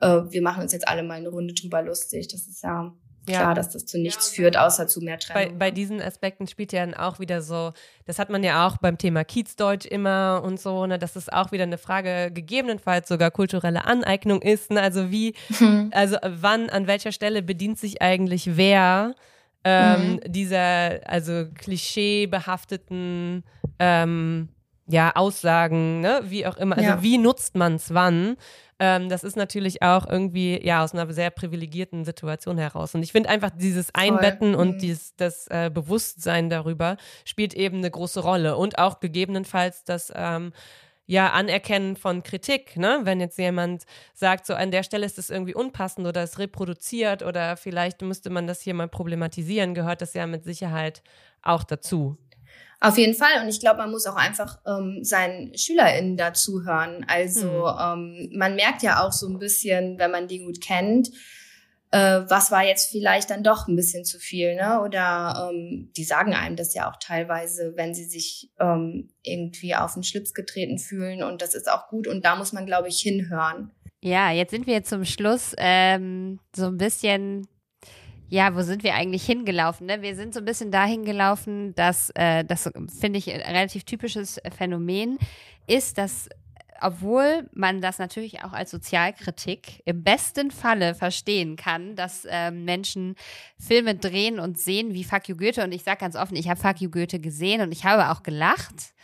[0.00, 2.28] äh, wir machen uns jetzt alle mal eine Runde drüber lustig.
[2.28, 2.94] Das ist ja
[3.28, 3.40] ja.
[3.40, 5.58] klar, dass das zu nichts führt, außer zu mehr Trennung.
[5.58, 7.72] Bei, bei diesen Aspekten spielt ja dann auch wieder so,
[8.06, 11.52] das hat man ja auch beim Thema Kiezdeutsch immer und so, ne, dass es auch
[11.52, 14.70] wieder eine Frage gegebenenfalls sogar kulturelle Aneignung ist.
[14.70, 14.80] Ne?
[14.80, 15.90] Also wie, mhm.
[15.92, 19.14] also wann, an welcher Stelle bedient sich eigentlich wer
[19.64, 20.20] ähm, mhm.
[20.26, 23.44] dieser, also klischeebehafteten
[23.78, 24.48] ähm,
[24.86, 26.22] ja, Aussagen, ne?
[26.24, 26.76] wie auch immer.
[26.76, 27.02] Also ja.
[27.02, 28.36] wie nutzt man es wann?
[28.80, 32.94] Ähm, das ist natürlich auch irgendwie ja aus einer sehr privilegierten Situation heraus.
[32.94, 34.62] Und ich finde einfach dieses Einbetten Voll.
[34.62, 34.78] und mhm.
[34.78, 38.56] dieses, das äh, Bewusstsein darüber spielt eben eine große Rolle.
[38.56, 40.52] Und auch gegebenenfalls das ähm,
[41.04, 43.00] ja, Anerkennen von Kritik, ne?
[43.02, 43.82] Wenn jetzt jemand
[44.14, 48.30] sagt, so an der Stelle ist es irgendwie unpassend oder es reproduziert oder vielleicht müsste
[48.30, 51.02] man das hier mal problematisieren, gehört das ja mit Sicherheit
[51.42, 52.16] auch dazu.
[52.80, 53.42] Auf jeden Fall.
[53.42, 57.04] Und ich glaube, man muss auch einfach ähm, seinen SchülerInnen dazuhören.
[57.06, 58.30] Also hm.
[58.30, 61.10] ähm, man merkt ja auch so ein bisschen, wenn man die gut kennt,
[61.90, 64.80] äh, was war jetzt vielleicht dann doch ein bisschen zu viel, ne?
[64.80, 69.94] Oder ähm, die sagen einem das ja auch teilweise, wenn sie sich ähm, irgendwie auf
[69.94, 71.22] den Schlips getreten fühlen.
[71.22, 72.06] Und das ist auch gut.
[72.06, 73.72] Und da muss man, glaube ich, hinhören.
[74.02, 77.46] Ja, jetzt sind wir zum Schluss ähm, so ein bisschen
[78.30, 79.86] ja, wo sind wir eigentlich hingelaufen?
[79.86, 80.02] Ne?
[80.02, 84.40] Wir sind so ein bisschen dahin gelaufen, dass äh, das finde ich ein relativ typisches
[84.56, 85.18] Phänomen
[85.66, 86.28] ist, dass
[86.80, 93.16] obwohl man das natürlich auch als Sozialkritik im besten Falle verstehen kann, dass ähm, Menschen
[93.58, 95.62] Filme drehen und sehen wie Fuck You Goethe.
[95.62, 98.22] Und ich sage ganz offen, ich habe Fuck You Goethe gesehen und ich habe auch
[98.22, 98.94] gelacht.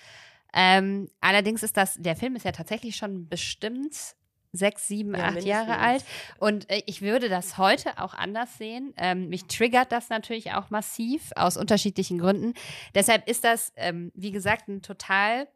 [0.54, 4.15] Ähm, allerdings ist das, der Film ist ja tatsächlich schon bestimmt
[4.56, 6.04] sechs, sieben, ja, acht Jahre alt.
[6.38, 8.94] Und äh, ich würde das heute auch anders sehen.
[8.96, 12.54] Ähm, mich triggert das natürlich auch massiv aus unterschiedlichen Gründen.
[12.94, 15.48] Deshalb ist das, ähm, wie gesagt, ein total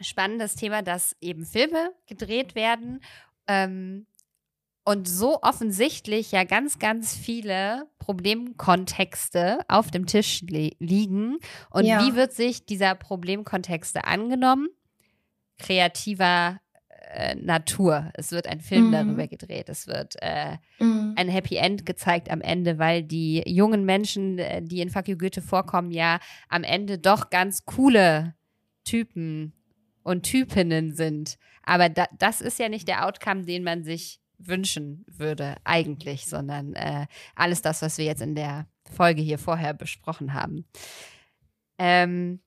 [0.00, 3.00] spannendes Thema, dass eben Filme gedreht werden.
[3.46, 4.06] Ähm,
[4.84, 11.38] und so offensichtlich ja ganz, ganz viele Problemkontexte auf dem Tisch li liegen.
[11.70, 12.04] Und ja.
[12.04, 14.68] wie wird sich dieser Problemkontexte angenommen?
[15.58, 16.60] Kreativer
[17.10, 18.10] äh, Natur.
[18.14, 18.92] Es wird ein Film mhm.
[18.92, 19.68] darüber gedreht.
[19.68, 21.14] Es wird äh, mhm.
[21.16, 25.16] ein Happy End gezeigt am Ende, weil die jungen Menschen, äh, die in Fuck You
[25.16, 28.34] Goethe vorkommen, ja am Ende doch ganz coole
[28.84, 29.52] Typen
[30.02, 31.38] und Typinnen sind.
[31.62, 36.74] Aber da, das ist ja nicht der Outcome, den man sich wünschen würde, eigentlich, sondern
[36.74, 40.64] äh, alles das, was wir jetzt in der Folge hier vorher besprochen haben.
[41.78, 42.40] Ähm,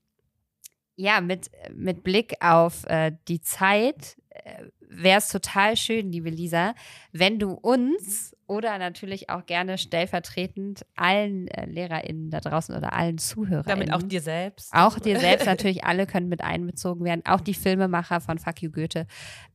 [0.96, 6.74] ja, mit, mit Blick auf äh, die Zeit äh, wäre es total schön, liebe Lisa,
[7.12, 13.18] wenn du uns oder natürlich auch gerne stellvertretend allen äh, LehrerInnen da draußen oder allen
[13.18, 13.88] ZuhörerInnen.
[13.88, 14.72] Damit auch dir selbst.
[14.72, 18.72] Auch dir selbst natürlich, alle können mit einbezogen werden, auch die Filmemacher von Fuck You
[18.72, 19.08] Goethe,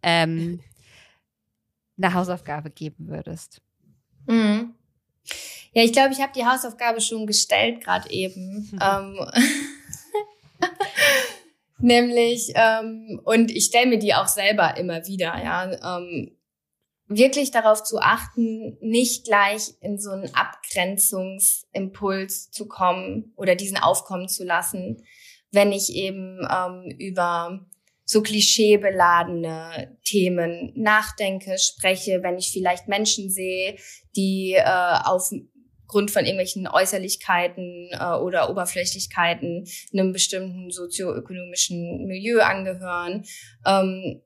[0.02, 0.60] ähm,
[2.02, 3.62] eine Hausaufgabe geben würdest.
[4.26, 4.74] Mhm.
[5.72, 8.70] Ja, ich glaube, ich habe die Hausaufgabe schon gestellt gerade eben.
[8.82, 9.18] ähm,
[11.80, 16.36] Nämlich, ähm, und ich stelle mir die auch selber immer wieder, ja, ähm,
[17.06, 24.28] wirklich darauf zu achten, nicht gleich in so einen Abgrenzungsimpuls zu kommen oder diesen aufkommen
[24.28, 25.02] zu lassen,
[25.50, 27.66] wenn ich eben ähm, über
[28.04, 33.76] so klischeebeladene Themen nachdenke, spreche, wenn ich vielleicht Menschen sehe,
[34.16, 35.30] die äh, auf
[35.90, 43.24] Grund von irgendwelchen Äußerlichkeiten äh, oder Oberflächlichkeiten einem bestimmten sozioökonomischen Milieu angehören.
[43.66, 44.22] Ähm,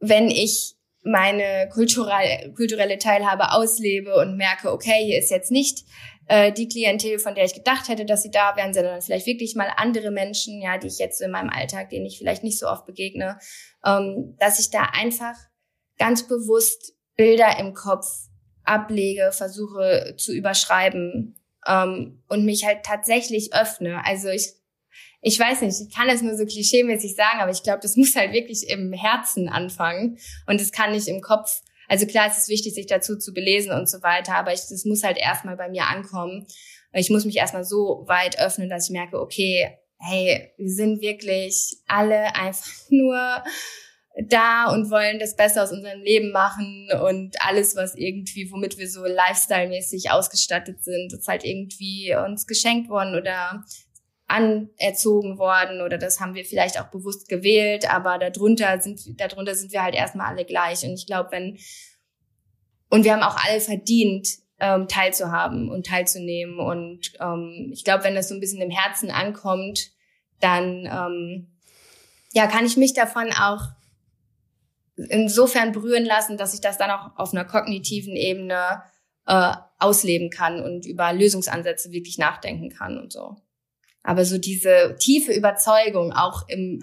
[0.00, 5.84] wenn ich meine kulturelle, kulturelle Teilhabe auslebe und merke, okay, hier ist jetzt nicht
[6.28, 9.54] äh, die Klientel, von der ich gedacht hätte, dass sie da wären, sondern vielleicht wirklich
[9.54, 12.58] mal andere Menschen, ja, die ich jetzt so in meinem Alltag, denen ich vielleicht nicht
[12.58, 13.38] so oft begegne,
[13.84, 15.34] ähm, dass ich da einfach
[15.98, 18.06] ganz bewusst Bilder im Kopf
[18.64, 21.36] ablege, versuche zu überschreiben
[21.66, 24.04] ähm, und mich halt tatsächlich öffne.
[24.04, 24.52] Also ich,
[25.20, 28.16] ich weiß nicht, ich kann es nur so klischeemäßig sagen, aber ich glaube, das muss
[28.16, 31.62] halt wirklich im Herzen anfangen und es kann nicht im Kopf.
[31.88, 35.04] Also klar, es ist wichtig, sich dazu zu belesen und so weiter, aber es muss
[35.04, 36.46] halt erstmal bei mir ankommen.
[36.92, 41.76] Ich muss mich erstmal so weit öffnen, dass ich merke, okay, hey, wir sind wirklich
[41.86, 43.42] alle einfach nur
[44.28, 48.88] da und wollen das Beste aus unserem Leben machen und alles, was irgendwie, womit wir
[48.88, 53.64] so lifestyle-mäßig ausgestattet sind, ist halt irgendwie uns geschenkt worden oder
[54.26, 59.72] anerzogen worden oder das haben wir vielleicht auch bewusst gewählt, aber darunter sind, darunter sind
[59.72, 60.84] wir halt erstmal alle gleich.
[60.84, 61.58] Und ich glaube, wenn,
[62.90, 64.28] und wir haben auch alle verdient,
[64.60, 66.58] ähm, teilzuhaben und teilzunehmen.
[66.58, 69.90] Und ähm, ich glaube, wenn das so ein bisschen im Herzen ankommt,
[70.40, 71.50] dann, ähm,
[72.32, 73.60] ja, kann ich mich davon auch
[74.96, 78.82] insofern berühren lassen, dass ich das dann auch auf einer kognitiven Ebene
[79.26, 83.36] äh, ausleben kann und über Lösungsansätze wirklich nachdenken kann und so.
[84.02, 86.80] Aber so diese tiefe Überzeugung auch im,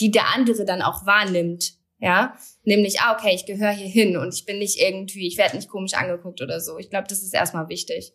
[0.00, 4.34] die der andere dann auch wahrnimmt, ja, nämlich, ah, okay, ich gehöre hier hin und
[4.34, 6.78] ich bin nicht irgendwie, ich werde nicht komisch angeguckt oder so.
[6.78, 8.12] Ich glaube, das ist erstmal wichtig.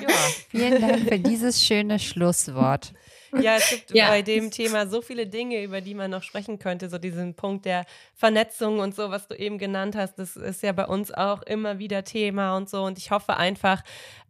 [0.00, 0.08] Ja,
[0.50, 2.94] vielen Dank für dieses schöne Schlusswort.
[3.40, 4.08] Ja, es gibt ja.
[4.08, 6.88] bei dem Thema so viele Dinge, über die man noch sprechen könnte.
[6.88, 10.72] So diesen Punkt der Vernetzung und so, was du eben genannt hast, das ist ja
[10.72, 12.82] bei uns auch immer wieder Thema und so.
[12.84, 13.82] Und ich hoffe einfach,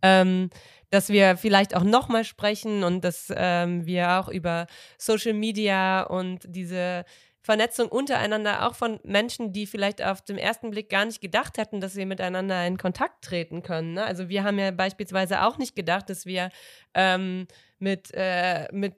[0.03, 0.50] ähm,
[0.90, 4.66] dass wir vielleicht auch nochmal sprechen und dass ähm, wir auch über
[4.98, 7.05] Social Media und diese
[7.43, 11.80] Vernetzung untereinander, auch von Menschen, die vielleicht auf den ersten Blick gar nicht gedacht hätten,
[11.80, 13.95] dass wir miteinander in Kontakt treten können.
[13.95, 14.05] Ne?
[14.05, 16.51] Also wir haben ja beispielsweise auch nicht gedacht, dass wir
[16.95, 17.49] ähm,
[17.80, 18.95] mit, äh, mit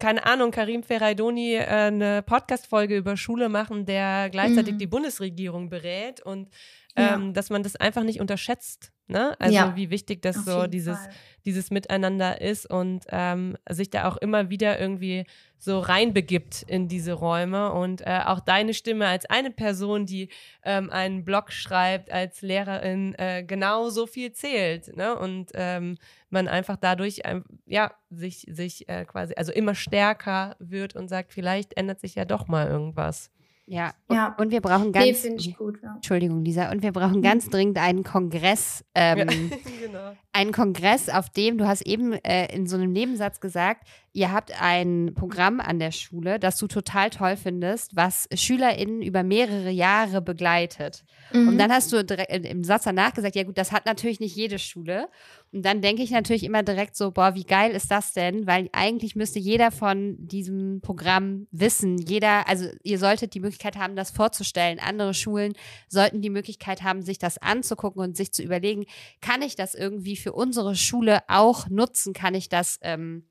[0.00, 4.78] keine Ahnung, Karim Ferraidoni äh, eine Podcast-Folge über Schule machen, der gleichzeitig mhm.
[4.78, 6.48] die Bundesregierung berät und
[6.96, 7.32] ähm, ja.
[7.32, 8.92] dass man das einfach nicht unterschätzt.
[9.12, 9.36] Ne?
[9.38, 9.76] Also ja.
[9.76, 10.98] wie wichtig das so dieses,
[11.44, 15.26] dieses Miteinander ist und ähm, sich da auch immer wieder irgendwie
[15.58, 20.30] so reinbegibt in diese Räume und äh, auch deine Stimme als eine Person, die
[20.64, 24.96] ähm, einen Blog schreibt als Lehrerin, äh, genau so viel zählt.
[24.96, 25.14] Ne?
[25.14, 25.98] Und ähm,
[26.30, 31.34] man einfach dadurch ähm, ja sich, sich äh, quasi, also immer stärker wird und sagt,
[31.34, 33.30] vielleicht ändert sich ja doch mal irgendwas.
[33.66, 34.34] Ja, ja.
[34.38, 35.24] Und, wir brauchen ganz.
[35.24, 35.94] Nee, ich gut, ja.
[35.94, 36.70] Entschuldigung, Lisa.
[36.72, 38.84] Und wir brauchen ganz dringend einen Kongress.
[38.94, 39.24] Ähm, ja,
[39.86, 40.16] genau.
[40.32, 44.60] Einen Kongress, auf dem, du hast eben äh, in so einem Nebensatz gesagt, ihr habt
[44.60, 50.20] ein Programm an der Schule, das du total toll findest, was SchülerInnen über mehrere Jahre
[50.20, 51.04] begleitet.
[51.32, 51.48] Mhm.
[51.48, 54.58] Und dann hast du im Satz danach gesagt, ja gut, das hat natürlich nicht jede
[54.58, 55.08] Schule.
[55.52, 58.46] Und dann denke ich natürlich immer direkt so, boah, wie geil ist das denn?
[58.46, 61.98] Weil eigentlich müsste jeder von diesem Programm wissen.
[61.98, 64.78] Jeder, also ihr solltet die Möglichkeit haben, das vorzustellen.
[64.78, 65.52] Andere Schulen
[65.88, 68.86] sollten die Möglichkeit haben, sich das anzugucken und sich zu überlegen,
[69.20, 72.14] kann ich das irgendwie für unsere Schule auch nutzen?
[72.14, 73.26] Kann ich das ähm,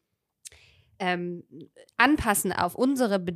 [1.02, 1.44] ähm,
[1.98, 3.34] anpassen auf unsere Be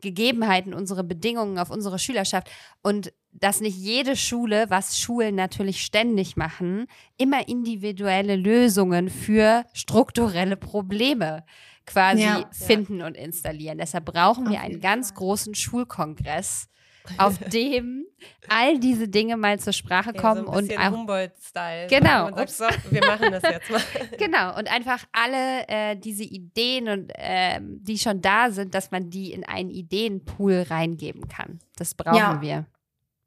[0.00, 2.48] Gegebenheiten, unsere Bedingungen, auf unsere Schülerschaft.
[2.82, 6.86] Und dass nicht jede Schule, was Schulen natürlich ständig machen,
[7.16, 11.44] immer individuelle Lösungen für strukturelle Probleme
[11.84, 13.08] quasi ja, finden ja.
[13.08, 13.78] und installieren.
[13.78, 16.68] Deshalb brauchen wir einen ganz großen Schulkongress,
[17.16, 18.04] auf dem
[18.48, 21.86] all diese Dinge mal zur Sprache kommen ja, so und auch Humboldt-Style.
[21.88, 22.34] Genau.
[22.46, 23.80] Sagt, so, wir machen das jetzt mal.
[24.18, 24.56] genau.
[24.58, 29.32] Und einfach alle äh, diese Ideen und äh, die schon da sind, dass man die
[29.32, 31.60] in einen Ideenpool reingeben kann.
[31.76, 32.40] Das brauchen ja.
[32.40, 32.66] wir.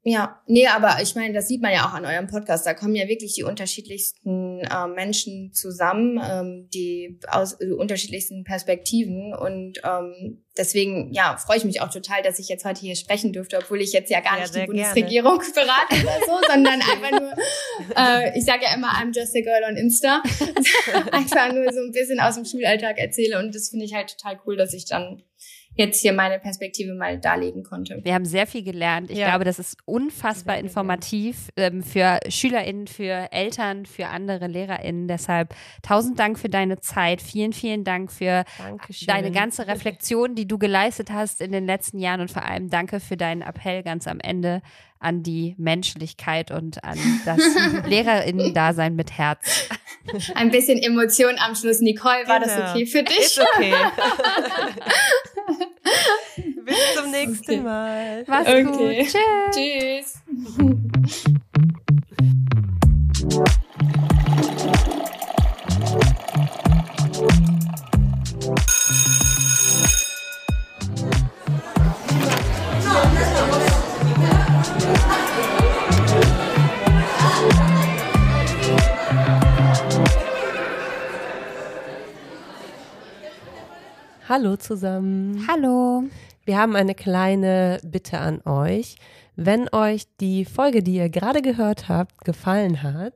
[0.04, 2.66] Ja, nee, aber ich meine, das sieht man ja auch an eurem Podcast.
[2.66, 9.32] Da kommen ja wirklich die unterschiedlichsten äh, Menschen zusammen, ähm, die aus äh, unterschiedlichsten Perspektiven.
[9.32, 13.32] Und ähm, deswegen, ja, freue ich mich auch total, dass ich jetzt heute hier sprechen
[13.32, 15.52] dürfte, obwohl ich jetzt ja gar ja, nicht die Bundesregierung gerne.
[15.54, 17.32] berate oder so, sondern einfach nur,
[17.96, 20.20] äh, ich sage ja immer, I'm just a girl on Insta.
[21.12, 23.38] einfach nur so ein bisschen aus dem Schulalltag erzähle.
[23.38, 25.22] Und das finde ich halt total cool, dass ich dann
[25.74, 28.00] jetzt hier meine Perspektive mal darlegen konnte.
[28.02, 29.10] Wir haben sehr viel gelernt.
[29.10, 29.28] Ich ja.
[29.28, 35.08] glaube, das ist unfassbar informativ ähm, für SchülerInnen, für Eltern, für andere LehrerInnen.
[35.08, 37.22] Deshalb tausend Dank für deine Zeit.
[37.22, 39.06] Vielen, vielen Dank für Dankeschön.
[39.06, 43.00] deine ganze Reflexion, die du geleistet hast in den letzten Jahren und vor allem danke
[43.00, 44.62] für deinen Appell ganz am Ende
[44.98, 47.40] an die Menschlichkeit und an das
[47.86, 49.68] LehrerInnen-Dasein mit Herz.
[50.34, 51.80] Ein bisschen Emotion am Schluss.
[51.80, 52.56] Nicole, war genau.
[52.56, 53.18] das okay für dich?
[53.18, 53.74] Ist okay.
[57.12, 57.60] Nächsten okay.
[57.60, 58.24] Mal.
[58.26, 58.62] Mach's okay.
[58.64, 59.12] gut.
[59.52, 60.22] Tschüss.
[60.22, 60.22] Tschüss.
[84.28, 85.46] Hallo zusammen.
[85.46, 86.04] Hallo.
[86.44, 88.96] Wir haben eine kleine Bitte an euch.
[89.36, 93.14] Wenn euch die Folge, die ihr gerade gehört habt, gefallen hat,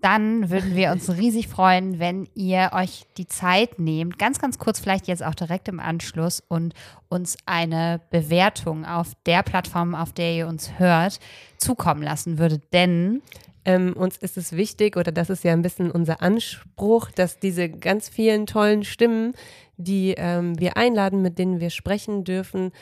[0.00, 4.80] dann würden wir uns riesig freuen, wenn ihr euch die Zeit nehmt, ganz, ganz kurz,
[4.80, 6.74] vielleicht jetzt auch direkt im Anschluss und
[7.08, 11.18] uns eine Bewertung auf der Plattform, auf der ihr uns hört,
[11.58, 12.72] zukommen lassen würdet.
[12.72, 13.20] Denn
[13.66, 17.68] ähm, uns ist es wichtig, oder das ist ja ein bisschen unser Anspruch, dass diese
[17.68, 19.34] ganz vielen tollen Stimmen,
[19.80, 22.72] die ähm, wir einladen, mit denen wir sprechen dürfen,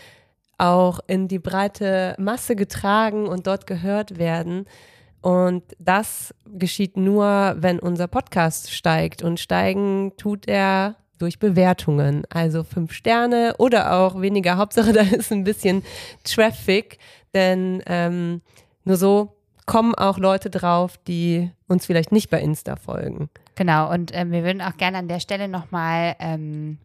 [0.58, 4.66] auch in die breite Masse getragen und dort gehört werden.
[5.20, 9.22] Und das geschieht nur, wenn unser Podcast steigt.
[9.22, 12.24] Und steigen tut er durch Bewertungen.
[12.30, 14.56] Also fünf Sterne oder auch weniger.
[14.56, 15.82] Hauptsache, da ist ein bisschen
[16.24, 16.98] Traffic.
[17.34, 18.42] Denn ähm,
[18.84, 19.36] nur so
[19.66, 23.28] kommen auch Leute drauf, die uns vielleicht nicht bei Insta folgen.
[23.54, 26.78] Genau, und äh, wir würden auch gerne an der Stelle nochmal ähm,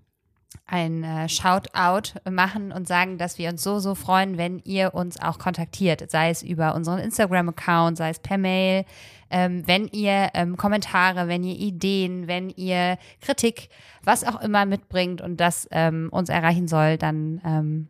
[0.66, 5.22] ein äh, Shoutout machen und sagen, dass wir uns so, so freuen, wenn ihr uns
[5.22, 8.86] auch kontaktiert, sei es über unseren Instagram-Account, sei es per Mail,
[9.30, 13.70] ähm, wenn ihr ähm, Kommentare, wenn ihr Ideen, wenn ihr Kritik,
[14.04, 17.88] was auch immer mitbringt und das ähm, uns erreichen soll, dann ähm,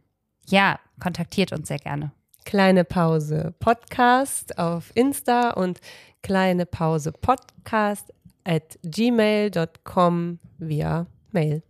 [0.47, 2.11] ja, kontaktiert uns sehr gerne.
[2.45, 5.79] Kleine Pause Podcast auf Insta und
[6.21, 8.13] kleine Pause Podcast
[8.45, 11.63] at gmail.com via Mail.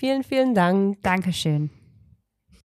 [0.00, 1.02] Vielen, vielen Dank.
[1.02, 1.68] Dankeschön.